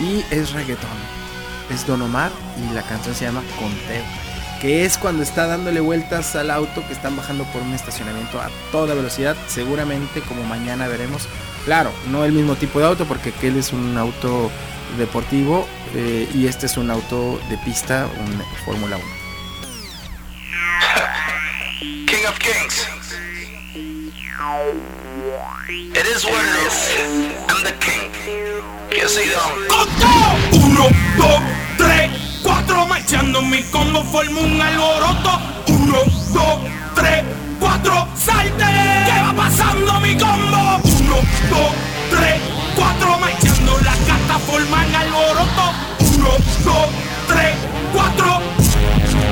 Y 0.00 0.24
es 0.30 0.52
reggaetón. 0.52 0.90
es 1.70 1.86
Don 1.86 2.02
Omar 2.02 2.30
y 2.56 2.72
la 2.74 2.82
canción 2.82 3.14
se 3.14 3.24
llama 3.24 3.42
Conteo. 3.58 4.04
Que 4.60 4.84
es 4.84 4.98
cuando 4.98 5.22
está 5.22 5.46
dándole 5.46 5.80
vueltas 5.80 6.34
al 6.34 6.50
auto 6.50 6.84
que 6.86 6.92
están 6.92 7.16
bajando 7.16 7.44
por 7.44 7.62
un 7.62 7.74
estacionamiento 7.74 8.40
a 8.40 8.50
toda 8.72 8.94
velocidad. 8.94 9.36
Seguramente 9.46 10.20
como 10.20 10.42
mañana 10.44 10.88
veremos. 10.88 11.28
Claro, 11.64 11.90
no 12.10 12.24
el 12.24 12.32
mismo 12.32 12.56
tipo 12.56 12.80
de 12.80 12.86
auto 12.86 13.04
porque 13.04 13.30
aquel 13.30 13.56
es 13.56 13.72
un 13.72 13.96
auto 13.96 14.50
deportivo 14.96 15.66
eh, 15.94 16.28
y 16.34 16.46
este 16.46 16.66
es 16.66 16.76
un 16.76 16.90
auto 16.90 17.40
de 17.48 17.58
pista, 17.58 18.08
un 18.18 18.42
Fórmula 18.64 18.96
1. 18.96 19.06
King 22.06 22.26
of 22.28 22.38
Kings. 22.38 22.88
It 25.68 26.06
is 26.06 26.24
what 26.24 26.44
it 26.44 26.66
is. 26.66 26.78
I'm 27.48 27.62
the 27.64 27.72
king. 27.80 28.10
Que 28.90 29.08
sí, 29.08 29.28
don. 29.28 30.62
Uno, 30.64 30.88
dos, 31.16 31.40
tres, 31.76 32.10
cuatro, 32.42 32.86
marchando 32.86 33.42
mi 33.42 33.62
combo 33.64 34.02
forma 34.04 34.40
un 34.40 34.60
alboroto. 34.60 35.40
Uno, 35.68 35.98
dos, 36.32 36.60
tres, 36.94 37.24
cuatro, 37.60 38.08
salte. 38.16 38.64
¿Qué 38.64 39.20
va 39.20 39.34
pasando 39.36 40.00
mi 40.00 40.16
combo? 40.16 40.80
Uno, 40.84 41.16
dos, 41.50 41.74
tres, 42.10 42.40
cuatro, 42.76 43.18
marchando 43.18 43.78
las 43.84 43.98
cartas 44.38 44.42
forman 44.46 44.94
alboroto. 44.94 45.72
Uno, 46.16 46.30
dos, 46.64 46.88
tres, 47.28 47.56
cuatro. 47.92 48.40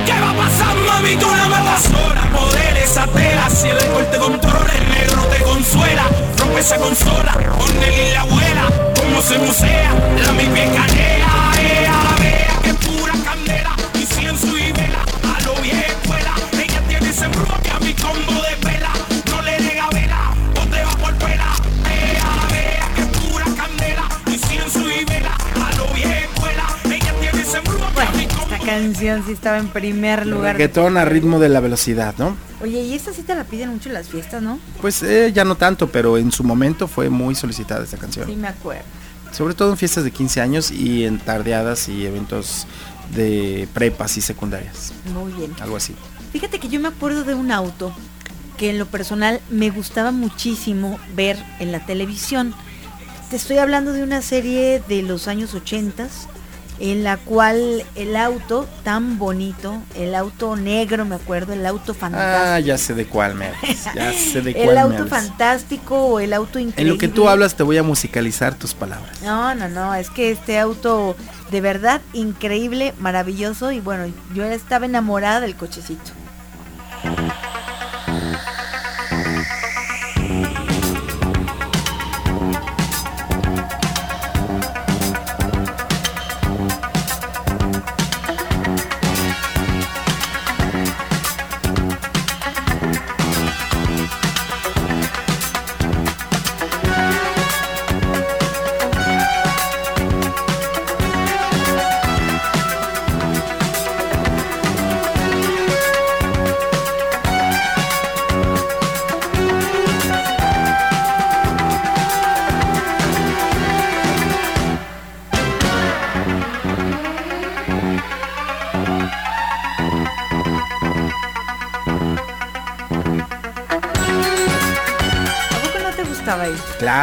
¿Qué 0.05 0.13
va 0.13 0.33
pasando 0.35 1.03
mi 1.03 1.17
tú 1.17 1.27
no 1.27 1.49
me 1.49 1.65
das 1.65 1.91
hora? 1.91 2.23
Poder 2.33 2.77
esa 2.79 3.07
tela, 3.09 3.51
si 3.51 3.69
el 3.69 3.77
alcohol 3.77 4.07
controla, 4.19 4.73
el 4.79 4.89
negro 4.89 5.23
te 5.25 5.43
consuela. 5.43 6.05
Rompe 6.39 6.61
esa 6.61 6.77
consola, 6.77 7.33
con 7.33 7.83
él 7.83 7.95
y 8.09 8.13
la 8.13 8.21
abuela, 8.23 8.69
como 8.97 9.21
se 9.23 9.39
musea, 9.39 9.93
la 10.25 10.33
mi 10.33 10.45
pie 10.45 10.71
canción 28.97 29.25
sí 29.27 29.33
estaba 29.33 29.59
en 29.59 29.69
primer 29.69 30.27
lugar. 30.27 30.57
Reggaetón 30.57 30.97
a 30.97 31.05
ritmo 31.05 31.39
de 31.39 31.49
la 31.49 31.61
velocidad, 31.61 32.15
¿no? 32.19 32.37
Oye, 32.63 32.81
y 32.81 32.95
esta 32.95 33.13
sí 33.13 33.23
te 33.23 33.35
la 33.35 33.45
piden 33.45 33.71
mucho 33.71 33.91
en 33.91 33.95
las 33.95 34.09
fiestas, 34.09 34.43
¿no? 34.43 34.59
Pues 34.81 35.03
eh, 35.03 35.33
ya 35.35 35.45
no 35.45 35.57
tanto, 35.57 35.89
pero 35.89 36.17
en 36.17 36.33
su 36.33 36.43
momento 36.45 36.89
fue 36.89 37.11
muy 37.11 37.35
solicitada 37.35 37.85
esta 37.85 37.99
canción. 37.99 38.27
Sí, 38.27 38.37
me 38.37 38.49
acuerdo. 38.49 38.85
Sobre 39.33 39.55
todo 39.55 39.71
en 39.71 39.77
fiestas 39.77 40.05
de 40.05 40.11
15 40.11 40.41
años 40.41 40.71
y 40.71 41.05
en 41.05 41.19
tardeadas 41.19 41.89
y 41.89 42.07
eventos 42.07 42.67
de 43.15 43.69
prepas 43.75 44.17
y 44.17 44.23
secundarias. 44.23 44.93
Muy 45.13 45.33
bien. 45.33 45.53
Algo 45.61 45.77
así. 45.77 45.95
Fíjate 46.33 46.59
que 46.59 46.69
yo 46.69 46.81
me 46.81 46.89
acuerdo 46.89 47.25
de 47.25 47.35
un 47.35 47.53
auto 47.53 47.93
que 48.57 48.71
en 48.71 48.79
lo 48.79 48.87
personal 48.87 49.41
me 49.51 49.69
gustaba 49.69 50.11
muchísimo 50.11 50.99
ver 51.15 51.37
en 51.61 51.71
la 51.71 51.85
televisión. 51.85 52.55
Te 53.29 53.37
estoy 53.37 53.59
hablando 53.59 53.93
de 53.93 54.03
una 54.03 54.23
serie 54.23 54.83
de 54.89 55.03
los 55.03 55.29
años 55.29 55.53
80 55.53 56.09
en 56.79 57.05
la 57.05 57.17
cual 57.17 57.85
el 57.95 58.17
auto 58.17 58.67
tan 58.85 59.19
bonito, 59.19 59.83
el 59.95 60.15
auto 60.15 60.57
negro, 60.57 61.05
me 61.05 61.15
acuerdo, 61.15 61.53
el 61.53 61.65
auto 61.65 61.95
fantástico. 61.95 62.45
Ah, 62.47 62.61
ya 62.61 62.79
sé 62.79 62.95
de 62.95 63.07
cuál 63.07 63.35
me 63.35 63.47
hablas. 63.47 63.95
Ya 63.95 64.13
sé 64.13 64.43
de 64.43 64.55
cuál 64.55 64.69
el 64.69 64.79
auto 64.79 65.07
fantástico 65.07 65.97
o 65.97 66.21
el 66.21 66.33
auto 66.33 66.59
increíble. 66.59 66.83
En 66.83 66.89
lo 66.89 66.99
que 66.99 67.09
tú 67.09 67.29
hablas 67.29 67.55
te 67.55 67.63
voy 67.63 67.79
a 67.79 67.83
musicalizar 67.83 68.55
tus 68.55 68.75
palabras. 68.75 69.23
No, 69.23 69.55
no, 69.55 69.69
no, 69.69 69.95
es 69.95 70.11
que 70.11 70.31
este 70.31 70.59
auto 70.59 71.17
de 71.51 71.61
verdad 71.61 72.01
increíble, 72.13 72.95
maravilloso 72.99 73.73
y 73.73 73.81
bueno, 73.81 74.13
yo 74.35 74.45
estaba 74.45 74.87
enamorada 74.87 75.41
del 75.41 75.57
cochecito. 75.57 76.13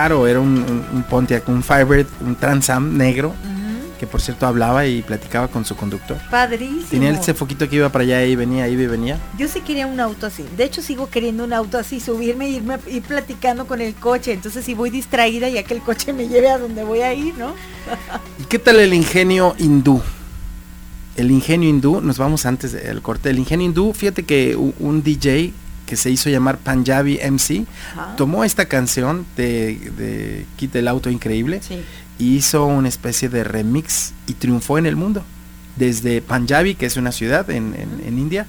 Claro, 0.03 0.27
era 0.27 0.41
un, 0.41 0.49
un- 0.57 0.85
un 0.97 1.03
Pontiac, 1.03 1.47
un 1.47 1.63
Firebird, 1.63 2.07
un 2.19 2.35
Transam 2.35 2.97
negro, 2.97 3.33
que 3.97 4.05
por 4.05 4.19
cierto 4.19 4.45
hablaba 4.45 4.85
y 4.85 5.01
platicaba 5.01 5.47
con 5.47 5.63
su 5.63 5.77
conductor. 5.77 6.17
Padrísimo. 6.29 6.87
Tenía 6.89 7.11
ese 7.11 7.33
foquito 7.33 7.69
que 7.69 7.77
iba 7.77 7.87
para 7.87 8.03
allá 8.03 8.25
y 8.25 8.35
venía, 8.35 8.67
iba 8.67 8.81
y 8.81 8.87
venía. 8.87 9.17
Yo 9.39 9.47
sí 9.47 9.61
quería 9.61 9.87
un 9.87 10.01
auto 10.01 10.25
así. 10.27 10.43
De 10.57 10.65
hecho, 10.65 10.81
sigo 10.81 11.09
queriendo 11.09 11.45
un 11.45 11.53
auto 11.53 11.77
así, 11.77 12.01
subirme 12.01 12.49
y 12.49 12.55
irme 12.57 12.79
ir 12.91 13.01
platicando 13.03 13.65
con 13.65 13.79
el 13.79 13.95
coche. 13.95 14.33
Entonces, 14.33 14.65
si 14.65 14.73
voy 14.73 14.89
distraída, 14.89 15.47
ya 15.47 15.63
que 15.63 15.73
el 15.73 15.79
coche 15.81 16.11
me 16.11 16.27
lleve 16.27 16.49
a 16.49 16.57
donde 16.57 16.83
voy 16.83 16.99
a 16.99 17.13
ir, 17.13 17.37
¿no? 17.37 17.53
¿Y 18.41 18.43
qué 18.49 18.59
tal 18.59 18.81
el 18.81 18.93
ingenio 18.93 19.55
hindú? 19.57 20.01
El 21.15 21.31
ingenio 21.31 21.69
hindú, 21.69 22.01
nos 22.01 22.17
vamos 22.17 22.45
antes 22.45 22.73
del 22.73 23.01
corte. 23.01 23.29
El 23.29 23.39
ingenio 23.39 23.67
hindú, 23.67 23.93
fíjate 23.93 24.23
que 24.23 24.57
un 24.57 25.01
DJ 25.01 25.53
que 25.85 25.95
se 25.97 26.09
hizo 26.09 26.29
llamar 26.29 26.57
Punjabi 26.57 27.19
MC 27.21 27.65
Ajá. 27.93 28.15
tomó 28.15 28.43
esta 28.43 28.65
canción 28.65 29.25
de, 29.35 29.75
de 29.97 30.45
Quita 30.55 30.79
el 30.79 30.87
auto 30.87 31.09
increíble 31.09 31.61
Sí. 31.61 31.83
y 32.19 32.35
hizo 32.37 32.65
una 32.65 32.87
especie 32.89 33.29
de 33.29 33.43
remix 33.43 34.13
y 34.27 34.33
triunfó 34.33 34.77
en 34.77 34.85
el 34.85 34.95
mundo. 34.95 35.23
Desde 35.75 36.21
Punjabi, 36.21 36.75
que 36.75 36.85
es 36.85 36.97
una 36.97 37.11
ciudad 37.11 37.49
en, 37.49 37.73
en- 37.75 38.01
en 38.07 38.19
India, 38.19 38.45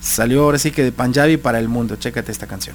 salió 0.00 0.42
ahora 0.44 0.58
sí 0.58 0.70
que 0.70 0.82
de 0.82 0.92
Punjabi 0.92 1.36
para 1.36 1.58
el 1.58 1.68
mundo. 1.68 1.96
Chécate 1.96 2.32
esta 2.32 2.46
canción. 2.46 2.74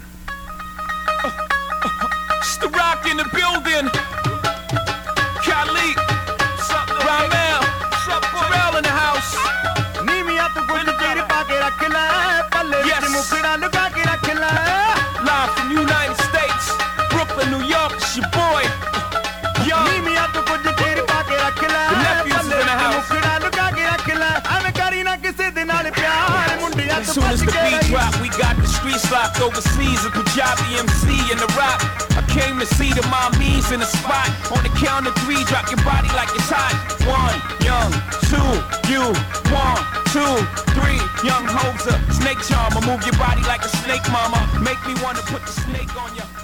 Soon 27.14 27.24
as 27.24 27.40
the 27.40 27.50
beat 27.50 27.82
drop, 27.90 28.14
we 28.22 28.28
got 28.38 28.54
the 28.56 28.66
streets 28.70 29.10
locked 29.10 29.40
overseas. 29.40 30.04
A 30.06 30.10
Punjabi 30.10 30.78
MC 30.78 31.10
in 31.32 31.38
the 31.38 31.50
rock. 31.58 31.82
I 32.14 32.22
came 32.30 32.58
to 32.60 32.66
see 32.66 32.92
the 32.94 33.02
mommies 33.10 33.72
in 33.74 33.80
the 33.80 33.90
spot. 33.90 34.30
On 34.54 34.62
the 34.62 34.70
count 34.78 35.06
of 35.06 35.14
three, 35.26 35.42
drop 35.50 35.66
your 35.70 35.82
body 35.82 36.08
like 36.14 36.30
it's 36.38 36.46
hot. 36.46 36.74
One, 37.02 37.36
young, 37.66 37.90
two, 38.30 38.50
you. 38.86 39.02
One, 39.50 39.82
two, 40.14 40.34
three, 40.78 41.02
young 41.26 41.46
hoser. 41.50 41.98
Snake 42.14 42.38
charmer, 42.46 42.80
move 42.86 43.02
your 43.02 43.18
body 43.18 43.42
like 43.42 43.62
a 43.66 43.72
snake, 43.82 44.06
mama. 44.14 44.38
Make 44.62 44.78
me 44.86 44.94
wanna 45.02 45.22
put 45.26 45.42
the 45.42 45.52
snake 45.52 45.90
on 45.98 46.14
ya. 46.14 46.39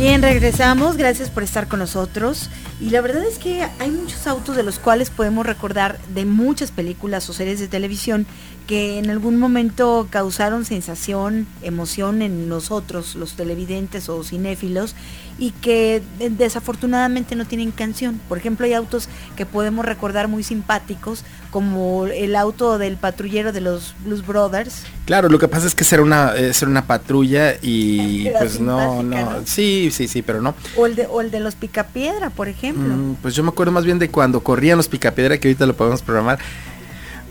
Bien, 0.00 0.22
regresamos. 0.22 0.96
Gracias 0.96 1.28
por 1.28 1.42
estar 1.42 1.68
con 1.68 1.80
nosotros. 1.80 2.48
Y 2.80 2.88
la 2.88 3.02
verdad 3.02 3.22
es 3.22 3.36
que 3.36 3.68
hay 3.78 3.90
muchos 3.90 4.26
autos 4.26 4.56
de 4.56 4.62
los 4.62 4.78
cuales 4.78 5.10
podemos 5.10 5.44
recordar 5.44 5.98
de 6.14 6.24
muchas 6.24 6.70
películas 6.70 7.28
o 7.28 7.34
series 7.34 7.60
de 7.60 7.68
televisión 7.68 8.26
que 8.66 8.98
en 8.98 9.10
algún 9.10 9.38
momento 9.38 10.08
causaron 10.08 10.64
sensación, 10.64 11.46
emoción 11.60 12.22
en 12.22 12.48
nosotros, 12.48 13.14
los 13.14 13.34
televidentes 13.34 14.08
o 14.08 14.24
cinéfilos, 14.24 14.94
y 15.38 15.50
que 15.50 16.02
eh, 16.18 16.30
desafortunadamente 16.30 17.36
no 17.36 17.44
tienen 17.44 17.70
canción. 17.70 18.22
Por 18.26 18.38
ejemplo, 18.38 18.64
hay 18.64 18.72
autos 18.72 19.10
que 19.36 19.44
podemos 19.44 19.84
recordar 19.84 20.28
muy 20.28 20.42
simpáticos, 20.42 21.24
como 21.50 22.06
el 22.06 22.36
auto 22.36 22.78
del 22.78 22.96
patrullero 22.96 23.52
de 23.52 23.60
los 23.60 23.94
Blues 24.04 24.26
Brothers. 24.26 24.84
Claro, 25.04 25.28
lo 25.28 25.38
que 25.38 25.48
pasa 25.48 25.66
es 25.66 25.74
que 25.74 25.84
será 25.84 26.02
una, 26.02 26.32
será 26.52 26.70
una 26.70 26.86
patrulla 26.86 27.54
y 27.60 28.28
pues 28.38 28.60
no, 28.60 29.02
no, 29.02 29.30
¿no? 29.30 29.46
sí, 29.46 29.90
sí, 29.92 30.08
sí, 30.08 30.22
pero 30.22 30.40
no. 30.40 30.54
O 30.76 30.86
el 30.86 30.94
de, 30.94 31.06
o 31.06 31.20
el 31.20 31.30
de 31.30 31.40
los 31.40 31.54
Picapiedra, 31.56 32.30
por 32.30 32.48
ejemplo. 32.48 32.94
Mm, 32.94 33.16
pues 33.22 33.34
yo 33.34 33.42
me 33.42 33.50
acuerdo 33.50 33.72
más 33.72 33.84
bien 33.84 33.98
de 33.98 34.08
cuando 34.08 34.40
corrían 34.40 34.76
los 34.76 34.88
picapiedra, 34.88 35.38
que 35.38 35.48
ahorita 35.48 35.66
lo 35.66 35.74
podemos 35.74 36.02
programar. 36.02 36.38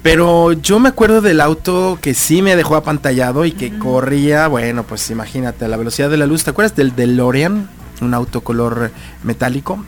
Pero 0.02 0.54
yo 0.54 0.80
me 0.80 0.90
acuerdo 0.90 1.20
del 1.22 1.42
auto 1.42 2.00
que 2.02 2.14
sí 2.14 2.42
me 2.42 2.56
dejó 2.56 2.76
apantallado 2.78 3.46
y 3.46 3.52
que 3.52 3.78
corría, 3.78 4.48
bueno, 4.48 4.84
pues 4.84 5.10
imagínate, 5.10 5.66
a 5.66 5.68
la 5.68 5.76
velocidad 5.76 6.10
de 6.10 6.16
la 6.16 6.26
luz. 6.26 6.46
¿Te 6.46 6.52
acuerdas 6.52 6.76
del 6.76 6.96
DeLorean? 6.96 7.70
Un 8.02 8.14
auto 8.14 8.42
color 8.42 8.92
metálico. 9.24 9.84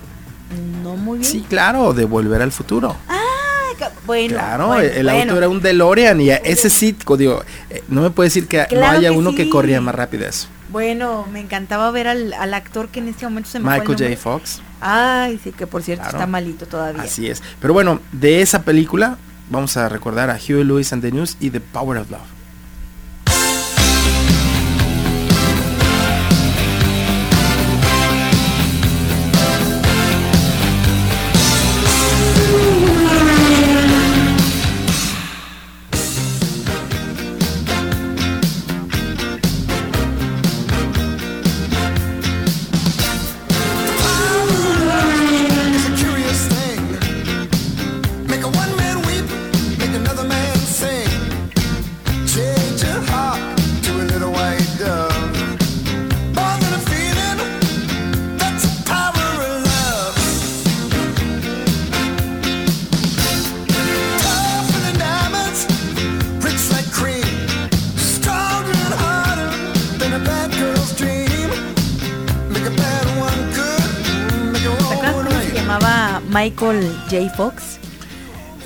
No 0.82 0.96
muy 0.96 1.20
bien. 1.20 1.30
Sí, 1.30 1.44
claro, 1.48 1.94
de 1.94 2.04
Volver 2.04 2.42
al 2.42 2.52
Futuro. 2.52 2.94
Ah, 3.08 3.21
bueno. 4.06 4.34
Claro, 4.34 4.66
bueno, 4.68 4.82
el 4.82 5.04
bueno. 5.04 5.20
auto 5.22 5.38
era 5.38 5.48
un 5.48 5.60
DeLorean 5.60 6.20
y 6.20 6.30
ese 6.30 6.70
sí, 6.70 6.96
digo, 7.18 7.42
eh, 7.70 7.82
no 7.88 8.02
me 8.02 8.10
puede 8.10 8.28
decir 8.28 8.46
que 8.48 8.66
no 8.72 8.86
haya 8.86 9.10
que 9.10 9.16
uno 9.16 9.34
que 9.34 9.48
corría 9.48 9.80
más 9.80 9.94
rápido 9.94 10.26
eso. 10.26 10.48
Bueno, 10.70 11.26
me 11.30 11.40
encantaba 11.40 11.90
ver 11.90 12.08
al, 12.08 12.32
al 12.32 12.54
actor 12.54 12.88
que 12.88 13.00
en 13.00 13.08
este 13.08 13.26
momento 13.26 13.50
se 13.50 13.58
me 13.58 13.66
fue 13.66 13.78
Michael 13.80 14.10
J. 14.10 14.20
Fox. 14.20 14.62
Ay, 14.80 15.38
sí, 15.44 15.52
que 15.52 15.66
por 15.66 15.82
cierto 15.82 16.02
Claro. 16.02 16.18
está 16.18 16.26
malito 16.26 16.66
todavía. 16.66 17.02
Así 17.02 17.28
es. 17.28 17.42
Pero 17.60 17.74
bueno, 17.74 18.00
de 18.12 18.40
esa 18.40 18.62
película 18.62 19.18
vamos 19.50 19.76
a 19.76 19.88
recordar 19.90 20.30
a 20.30 20.34
Huey 20.38 20.64
Lewis 20.64 20.92
and 20.92 21.02
the 21.02 21.12
News 21.12 21.36
y 21.40 21.50
The 21.50 21.60
Power 21.60 21.98
of 21.98 22.10
Love. 22.10 22.20
Michael 76.42 76.92
J. 77.08 77.30
Fox? 77.36 77.78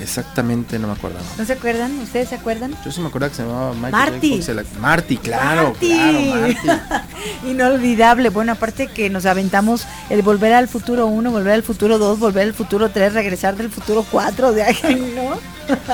Exactamente, 0.01 0.77
no 0.77 0.87
me 0.87 0.93
acordaba. 0.93 1.23
¿No 1.39 1.45
se 1.45 1.53
acuerdan? 1.53 1.97
¿Ustedes 1.99 2.29
se 2.29 2.35
acuerdan? 2.35 2.75
Yo 2.85 2.91
sí 2.91 3.01
me 3.01 3.07
acuerdo 3.07 3.29
que 3.29 3.35
se 3.35 3.41
llamaba 3.43 3.73
Michael 3.73 3.91
Marty. 3.91 4.29
J. 4.41 4.53
Fox, 4.53 4.57
act- 4.75 4.79
Marty, 4.79 5.17
claro, 5.17 5.63
Marty. 5.69 5.87
claro, 5.87 6.19
Marty. 6.21 7.47
Inolvidable. 7.49 8.29
Bueno, 8.29 8.51
aparte 8.51 8.87
que 8.87 9.09
nos 9.09 9.25
aventamos 9.25 9.85
el 10.11 10.21
volver 10.21 10.53
al 10.53 10.67
futuro 10.67 11.07
1, 11.07 11.31
volver 11.31 11.53
al 11.53 11.63
futuro 11.63 11.97
2, 11.97 12.19
volver 12.19 12.43
al 12.47 12.53
futuro 12.53 12.89
3, 12.89 13.13
regresar 13.13 13.55
del 13.55 13.69
futuro 13.71 14.05
4, 14.09 14.51
de 14.53 14.63
ahí, 14.63 15.13
¿no? 15.15 15.39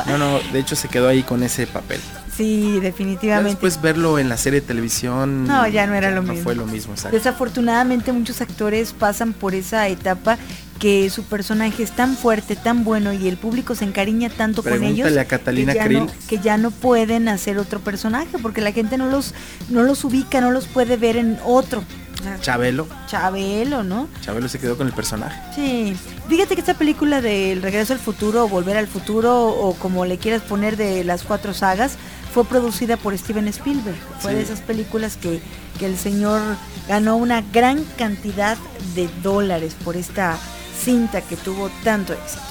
No, 0.05 0.17
no, 0.17 0.39
de 0.51 0.59
hecho 0.59 0.75
se 0.75 0.87
quedó 0.89 1.07
ahí 1.07 1.23
con 1.23 1.41
ese 1.43 1.65
papel. 1.67 1.99
Sí, 2.35 2.73
Ya 2.75 2.81
definitivamente. 2.81 3.51
después 3.51 3.79
verlo 3.81 4.19
en 4.19 4.27
la 4.27 4.37
serie 4.37 4.59
de 4.61 4.67
televisión. 4.67 5.45
No, 5.47 5.65
ya 5.67 5.85
no 5.87 5.93
era 5.93 6.09
lo 6.11 6.21
no 6.23 6.29
mismo. 6.33 6.43
fue 6.43 6.55
lo 6.55 6.65
mismo, 6.65 6.93
exacto. 6.93 7.15
Desafortunadamente 7.15 8.11
muchos 8.11 8.41
actores 8.41 8.91
pasan 8.91 9.33
por 9.33 9.53
esa 9.55 9.87
etapa 9.87 10.37
que 10.83 11.09
su 11.09 11.23
personaje 11.23 11.81
es 11.81 11.91
tan 11.91 12.17
fuerte, 12.17 12.57
tan 12.57 12.83
bueno 12.83 13.13
y 13.13 13.29
el 13.29 13.37
público 13.37 13.73
se 13.73 13.85
encariña 13.85 14.29
tanto 14.29 14.61
con 14.63 14.83
ellos 14.83 15.15
a 15.15 15.23
Catalina 15.23 15.71
que, 15.71 15.79
ya 15.79 15.85
Krill. 15.85 15.99
no, 15.99 16.07
que 16.27 16.39
ya 16.39 16.57
no 16.57 16.71
pueden 16.71 17.29
hacer 17.29 17.57
otro 17.57 17.79
personaje 17.79 18.37
porque 18.41 18.59
la 18.59 18.73
gente 18.73 18.97
no 18.97 19.07
los 19.09 19.33
no 19.69 19.83
los 19.83 20.03
ubica, 20.03 20.41
no 20.41 20.51
los 20.51 20.65
puede 20.67 20.97
ver 20.97 21.15
en 21.15 21.39
otro. 21.45 21.85
O 22.19 22.23
sea, 22.23 22.37
Chabelo. 22.41 22.85
Chabelo, 23.07 23.83
¿no? 23.85 24.09
Chabelo 24.19 24.49
se 24.49 24.59
quedó 24.59 24.75
con 24.75 24.87
el 24.87 24.91
personaje. 24.93 25.39
Sí. 25.55 25.95
Fíjate 26.27 26.55
que 26.55 26.59
esta 26.59 26.73
película 26.73 27.21
del 27.21 27.61
Regreso 27.61 27.93
al 27.93 27.99
Futuro 27.99 28.43
o 28.43 28.49
Volver 28.49 28.75
al 28.75 28.87
Futuro 28.87 29.47
o 29.47 29.75
como 29.75 30.03
le 30.05 30.17
quieras 30.17 30.41
poner 30.41 30.75
de 30.75 31.05
las 31.05 31.23
cuatro 31.23 31.53
sagas 31.53 31.93
fue 32.33 32.43
producida 32.43 32.97
por 32.97 33.17
Steven 33.17 33.47
Spielberg. 33.47 33.95
Fue 34.19 34.31
Sí. 34.31 34.37
de 34.37 34.43
esas 34.43 34.59
películas 34.59 35.15
que, 35.15 35.39
que 35.79 35.85
el 35.85 35.97
señor 35.97 36.41
ganó 36.87 37.15
una 37.17 37.41
gran 37.53 37.83
cantidad 37.97 38.57
de 38.95 39.09
dólares 39.21 39.75
por 39.83 39.95
esta 39.95 40.37
cinta 40.83 41.21
que 41.21 41.35
tuvo 41.35 41.69
tanto 41.83 42.13
éxito. 42.13 42.41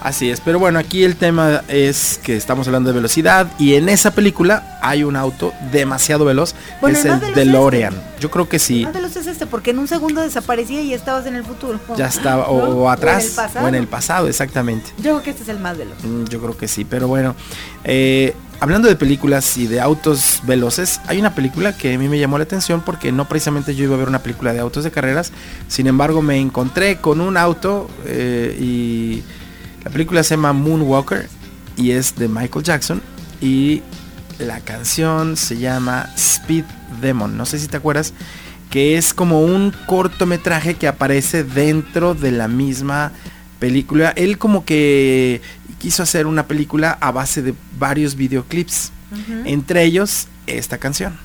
Así 0.00 0.28
es, 0.30 0.38
pero 0.40 0.58
bueno, 0.58 0.78
aquí 0.78 1.02
el 1.02 1.16
tema 1.16 1.62
es 1.66 2.20
que 2.22 2.36
estamos 2.36 2.66
hablando 2.66 2.90
de 2.90 2.94
velocidad 2.96 3.46
y 3.58 3.74
en 3.74 3.88
esa 3.88 4.10
película 4.10 4.78
hay 4.82 5.02
un 5.02 5.16
auto 5.16 5.54
demasiado 5.72 6.26
veloz, 6.26 6.54
Bueno, 6.82 6.98
es 6.98 7.06
el 7.06 7.22
el 7.24 7.34
DeLorean. 7.34 7.94
Yo 8.20 8.30
creo 8.30 8.46
que 8.46 8.58
sí, 8.58 8.84
Más 8.84 8.92
veloz 8.92 9.16
es 9.16 9.26
este 9.26 9.46
porque 9.46 9.70
en 9.70 9.78
un 9.78 9.88
segundo 9.88 10.20
desaparecía 10.20 10.82
y 10.82 10.92
estabas 10.92 11.24
en 11.24 11.36
el 11.36 11.44
futuro. 11.44 11.80
ya 11.96 12.08
estaba, 12.08 12.48
o, 12.48 12.58
¿No? 12.68 12.76
o 12.80 12.90
atrás, 12.90 13.24
en 13.24 13.30
el 13.30 13.34
pasado. 13.34 13.64
o 13.64 13.68
en 13.68 13.74
el 13.76 13.86
pasado, 13.86 14.28
exactamente. 14.28 14.90
Yo 14.98 15.02
creo 15.12 15.22
que 15.22 15.30
este 15.30 15.42
es 15.44 15.48
el 15.48 15.58
más 15.58 15.78
veloz. 15.78 15.96
Mm, 16.04 16.24
Yo 16.24 16.38
creo 16.38 16.54
que 16.54 16.68
sí, 16.68 16.84
pero 16.84 17.08
bueno, 17.08 17.34
eh, 17.84 18.34
hablando 18.64 18.88
de 18.88 18.96
películas 18.96 19.58
y 19.58 19.66
de 19.66 19.78
autos 19.78 20.40
veloces, 20.46 20.98
hay 21.06 21.18
una 21.18 21.34
película 21.34 21.76
que 21.76 21.92
a 21.92 21.98
mí 21.98 22.08
me 22.08 22.18
llamó 22.18 22.38
la 22.38 22.44
atención 22.44 22.80
porque 22.80 23.12
no 23.12 23.28
precisamente 23.28 23.74
yo 23.74 23.84
iba 23.84 23.94
a 23.94 23.98
ver 23.98 24.08
una 24.08 24.20
película 24.20 24.54
de 24.54 24.60
autos 24.60 24.84
de 24.84 24.90
carreras, 24.90 25.32
sin 25.68 25.86
embargo 25.86 26.22
me 26.22 26.38
encontré 26.38 26.96
con 26.96 27.20
un 27.20 27.36
auto 27.36 27.90
eh, 28.06 28.56
y 28.58 29.22
la 29.84 29.90
película 29.90 30.22
se 30.24 30.36
llama 30.36 30.54
Moonwalker 30.54 31.28
y 31.76 31.90
es 31.90 32.16
de 32.16 32.26
Michael 32.26 32.64
Jackson. 32.64 33.02
Y 33.42 33.82
la 34.38 34.60
canción 34.60 35.36
se 35.36 35.58
llama 35.58 36.08
Speed 36.16 36.64
Demon, 37.02 37.36
no 37.36 37.44
sé 37.44 37.58
si 37.58 37.68
te 37.68 37.76
acuerdas, 37.76 38.14
que 38.70 38.96
es 38.96 39.12
como 39.12 39.42
un 39.42 39.74
cortometraje 39.84 40.76
que 40.76 40.88
aparece 40.88 41.44
dentro 41.44 42.14
de 42.14 42.30
la 42.30 42.48
misma 42.48 43.12
película. 43.58 44.10
Él 44.16 44.38
como 44.38 44.64
que 44.64 45.40
quiso 45.78 46.02
hacer 46.02 46.26
una 46.26 46.46
película 46.46 46.96
a 47.00 47.10
base 47.10 47.42
de 47.42 47.54
varios 47.78 48.16
videoclips, 48.16 48.90
entre 49.44 49.84
ellos 49.84 50.28
esta 50.46 50.78
canción. 50.78 51.18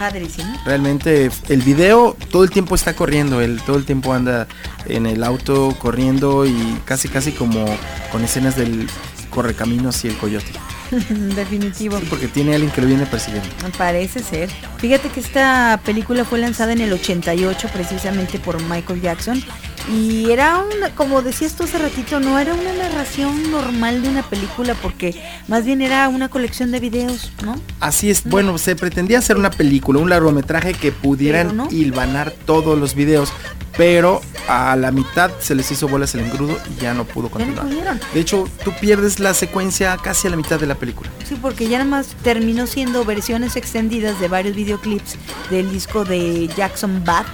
Padrísimo. 0.00 0.50
Realmente 0.64 1.30
el 1.50 1.60
video 1.60 2.16
todo 2.30 2.42
el 2.42 2.48
tiempo 2.48 2.74
está 2.74 2.94
corriendo, 2.94 3.42
él 3.42 3.60
todo 3.66 3.76
el 3.76 3.84
tiempo 3.84 4.14
anda 4.14 4.48
en 4.86 5.04
el 5.04 5.22
auto 5.22 5.76
corriendo 5.78 6.46
y 6.46 6.80
casi 6.86 7.10
casi 7.10 7.32
como 7.32 7.66
con 8.10 8.24
escenas 8.24 8.56
del 8.56 8.88
correcaminos 9.28 10.02
y 10.06 10.08
el 10.08 10.16
coyote. 10.16 10.52
Definitivo. 11.36 12.00
Porque 12.08 12.28
tiene 12.28 12.54
alguien 12.54 12.72
que 12.72 12.80
lo 12.80 12.86
viene 12.86 13.04
persiguiendo. 13.04 13.46
Parece 13.76 14.20
ser. 14.20 14.48
Fíjate 14.78 15.10
que 15.10 15.20
esta 15.20 15.78
película 15.84 16.24
fue 16.24 16.38
lanzada 16.38 16.72
en 16.72 16.80
el 16.80 16.94
88 16.94 17.68
precisamente 17.70 18.38
por 18.38 18.58
Michael 18.62 19.02
Jackson 19.02 19.44
y 19.90 20.30
era 20.30 20.58
una, 20.58 20.94
como 20.94 21.22
decías 21.22 21.54
tú 21.54 21.64
hace 21.64 21.78
ratito, 21.78 22.20
no 22.20 22.38
era 22.38 22.54
una 22.54 22.72
narración 22.72 23.50
normal 23.50 24.02
de 24.02 24.08
una 24.08 24.22
película 24.22 24.74
porque 24.74 25.20
más 25.48 25.64
bien 25.64 25.82
era 25.82 26.08
una 26.08 26.28
colección 26.28 26.70
de 26.70 26.80
videos, 26.80 27.32
¿no? 27.44 27.56
Así 27.80 28.10
es, 28.10 28.24
bueno, 28.24 28.56
se 28.58 28.76
pretendía 28.76 29.18
hacer 29.18 29.36
una 29.36 29.50
película, 29.50 29.98
un 29.98 30.10
largometraje 30.10 30.74
que 30.74 30.92
pudieran 30.92 31.56
no. 31.56 31.68
hilvanar 31.70 32.30
todos 32.30 32.78
los 32.78 32.94
videos, 32.94 33.32
pero 33.76 34.20
a 34.48 34.76
la 34.76 34.92
mitad 34.92 35.30
se 35.40 35.54
les 35.54 35.70
hizo 35.70 35.88
bolas 35.88 36.14
el 36.14 36.20
engrudo 36.20 36.58
y 36.76 36.82
ya 36.82 36.94
no 36.94 37.04
pudo 37.04 37.24
no 37.24 37.30
continuar. 37.30 38.00
De 38.12 38.20
hecho, 38.20 38.48
tú 38.64 38.72
pierdes 38.80 39.20
la 39.20 39.34
secuencia 39.34 39.96
casi 40.02 40.28
a 40.28 40.30
la 40.30 40.36
mitad 40.36 40.60
de 40.60 40.66
la 40.66 40.74
película. 40.74 41.10
Sí, 41.28 41.36
porque 41.40 41.68
ya 41.68 41.78
nada 41.78 41.90
más 41.90 42.14
terminó 42.22 42.66
siendo 42.66 43.04
versiones 43.04 43.56
extendidas 43.56 44.20
de 44.20 44.28
varios 44.28 44.54
videoclips 44.54 45.16
del 45.50 45.70
disco 45.70 46.04
de 46.04 46.48
Jackson 46.56 47.02
Bad, 47.04 47.26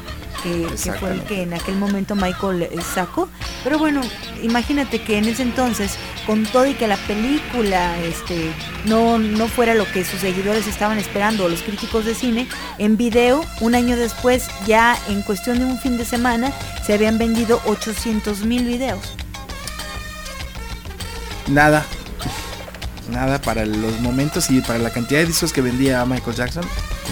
que, 0.46 0.66
que 0.82 0.92
fue 0.92 1.12
el 1.12 1.22
que 1.22 1.42
en 1.42 1.54
aquel 1.54 1.76
momento 1.76 2.14
Michael 2.14 2.62
eh, 2.62 2.70
sacó. 2.94 3.28
Pero 3.64 3.78
bueno, 3.78 4.00
imagínate 4.42 5.02
que 5.02 5.18
en 5.18 5.24
ese 5.24 5.42
entonces, 5.42 5.96
con 6.26 6.44
todo 6.44 6.66
y 6.66 6.74
que 6.74 6.86
la 6.86 6.96
película 6.96 7.98
este, 8.00 8.52
no, 8.84 9.18
no 9.18 9.48
fuera 9.48 9.74
lo 9.74 9.90
que 9.90 10.04
sus 10.04 10.20
seguidores 10.20 10.66
estaban 10.66 10.98
esperando, 10.98 11.44
o 11.44 11.48
los 11.48 11.62
críticos 11.62 12.04
de 12.04 12.14
cine, 12.14 12.48
en 12.78 12.96
video, 12.96 13.44
un 13.60 13.74
año 13.74 13.96
después, 13.96 14.48
ya 14.66 14.96
en 15.08 15.22
cuestión 15.22 15.58
de 15.58 15.64
un 15.64 15.78
fin 15.78 15.96
de 15.96 16.04
semana, 16.04 16.52
se 16.84 16.94
habían 16.94 17.18
vendido 17.18 17.60
800 17.66 18.44
mil 18.44 18.64
videos. 18.64 19.14
Nada. 21.48 21.84
Nada 23.10 23.40
para 23.40 23.64
los 23.64 24.00
momentos 24.00 24.50
y 24.50 24.60
para 24.60 24.78
la 24.80 24.90
cantidad 24.90 25.20
de 25.20 25.26
discos 25.26 25.52
que 25.52 25.60
vendía 25.60 26.04
Michael 26.04 26.36
Jackson, 26.36 26.64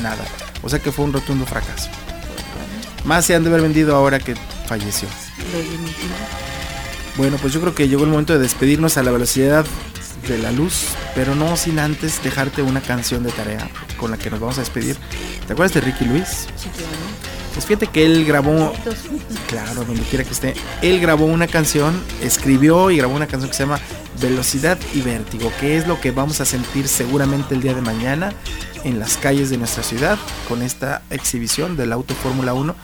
nada. 0.03 0.24
O 0.62 0.68
sea 0.68 0.80
que 0.80 0.91
fue 0.91 1.05
un 1.05 1.12
rotundo 1.12 1.47
fracaso. 1.47 1.89
Más 3.05 3.27
se 3.27 3.35
han 3.35 3.45
de 3.45 3.51
haber 3.51 3.63
vendido 3.63 3.95
ahora 3.95 4.19
que 4.19 4.35
falleció. 4.67 5.09
Bueno, 7.17 7.37
pues 7.41 7.53
yo 7.53 7.61
creo 7.61 7.75
que 7.75 7.89
llegó 7.89 8.05
el 8.05 8.11
momento 8.11 8.33
de 8.33 8.39
despedirnos 8.41 8.97
a 8.97 9.03
la 9.03 9.11
velocidad 9.11 9.65
de 10.27 10.39
la 10.39 10.51
luz, 10.53 10.87
pero 11.15 11.35
no 11.35 11.57
sin 11.57 11.79
antes 11.79 12.23
dejarte 12.23 12.63
una 12.63 12.81
canción 12.81 13.23
de 13.23 13.31
tarea 13.31 13.69
con 13.99 14.11
la 14.11 14.17
que 14.17 14.31
nos 14.31 14.41
vamos 14.41 14.57
a 14.57 14.61
despedir. 14.61 14.97
¿Te 15.47 15.53
acuerdas 15.53 15.75
de 15.75 15.81
Ricky 15.83 16.07
Luis? 16.07 16.47
Pues 17.55 17.67
fíjate 17.67 17.87
que 17.87 18.05
él 18.05 18.25
grabó, 18.25 18.73
claro, 19.47 19.85
donde 19.85 20.03
quiera 20.03 20.25
que 20.25 20.33
esté, 20.33 20.55
él 20.83 21.01
grabó 21.01 21.25
una 21.27 21.47
canción, 21.47 22.03
escribió 22.21 22.91
y 22.91 22.97
grabó 22.97 23.15
una 23.15 23.29
canción 23.29 23.49
que 23.49 23.57
se 23.57 23.63
llama 23.63 23.81
Velocidad 24.21 24.77
y 24.93 25.01
Vértigo, 25.01 25.53
que 25.61 25.77
es 25.77 25.87
lo 25.87 26.01
que 26.01 26.11
vamos 26.11 26.41
a 26.41 26.45
sentir 26.45 26.89
seguramente 26.89 27.55
el 27.55 27.63
día 27.63 27.75
de 27.75 27.81
mañana 27.81 28.33
en 28.83 28.99
las 28.99 29.17
calles 29.17 29.51
de 29.51 29.57
nuestra 29.57 29.83
ciudad 29.83 30.19
con 30.49 30.63
esta 30.63 31.03
exhibición 31.11 31.77
del 31.77 31.93
Auto 31.93 32.15
Fórmula 32.15 32.55
1 32.55 32.75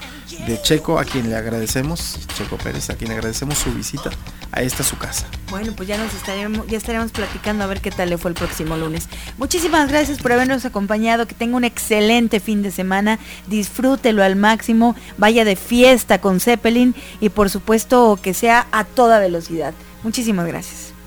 de 0.47 0.61
Checo, 0.62 0.99
a 0.99 1.05
quien 1.05 1.28
le 1.28 1.37
agradecemos, 1.37 2.18
Checo 2.35 2.57
Pérez, 2.57 2.91
a 2.91 2.95
quien 2.95 3.11
le 3.11 3.16
agradecemos 3.16 3.59
su 3.59 3.72
visita 3.72 4.11
a 4.53 4.62
esta 4.62 4.83
su 4.83 4.97
casa. 4.97 5.26
Bueno, 5.51 5.72
pues 5.76 5.89
ya 5.89 5.99
nos 5.99 6.12
estaremos, 6.14 6.66
ya 6.66 6.78
estaremos 6.78 7.12
platicando 7.12 7.64
a 7.64 7.66
ver 7.66 7.81
qué 7.81 7.91
tal 7.91 8.11
le 8.11 8.18
fue 8.18 8.31
el 8.31 8.37
próximo 8.37 8.76
lunes. 8.76 9.09
Muchísimas 9.39 9.89
gracias 9.89 10.18
por 10.18 10.33
habernos 10.33 10.64
acompañado, 10.64 11.26
que 11.26 11.35
tenga 11.35 11.57
un 11.57 11.64
excelente 11.64 12.41
fin 12.41 12.62
de 12.62 12.70
semana, 12.70 13.18
disfrútelo 13.47 14.22
al 14.22 14.37
máximo, 14.37 14.95
vaya 15.18 15.45
de 15.45 15.57
fiesta 15.57 16.20
con 16.20 16.41
Zeppelin 16.41 16.95
y 17.20 17.28
por 17.28 17.51
supuesto 17.51 18.18
que 18.20 18.35
sea 18.35 18.66
a 18.72 18.85
toda 18.85 19.18
velocidad. 19.18 19.74
Muchísimas 20.03 20.47
gracias. 20.47 20.99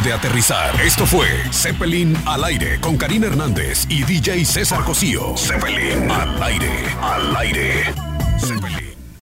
De 0.00 0.12
aterrizar. 0.12 0.80
Esto 0.80 1.06
fue 1.06 1.26
Zeppelin 1.52 2.16
al 2.26 2.44
aire 2.44 2.80
con 2.80 2.96
Karina 2.96 3.26
Hernández 3.26 3.86
y 3.88 4.02
DJ 4.02 4.44
César 4.44 4.84
Cosío. 4.84 5.36
Zeppelin 5.36 6.10
al 6.10 6.42
aire, 6.42 6.70
al 7.00 7.36
aire. 7.36 8.03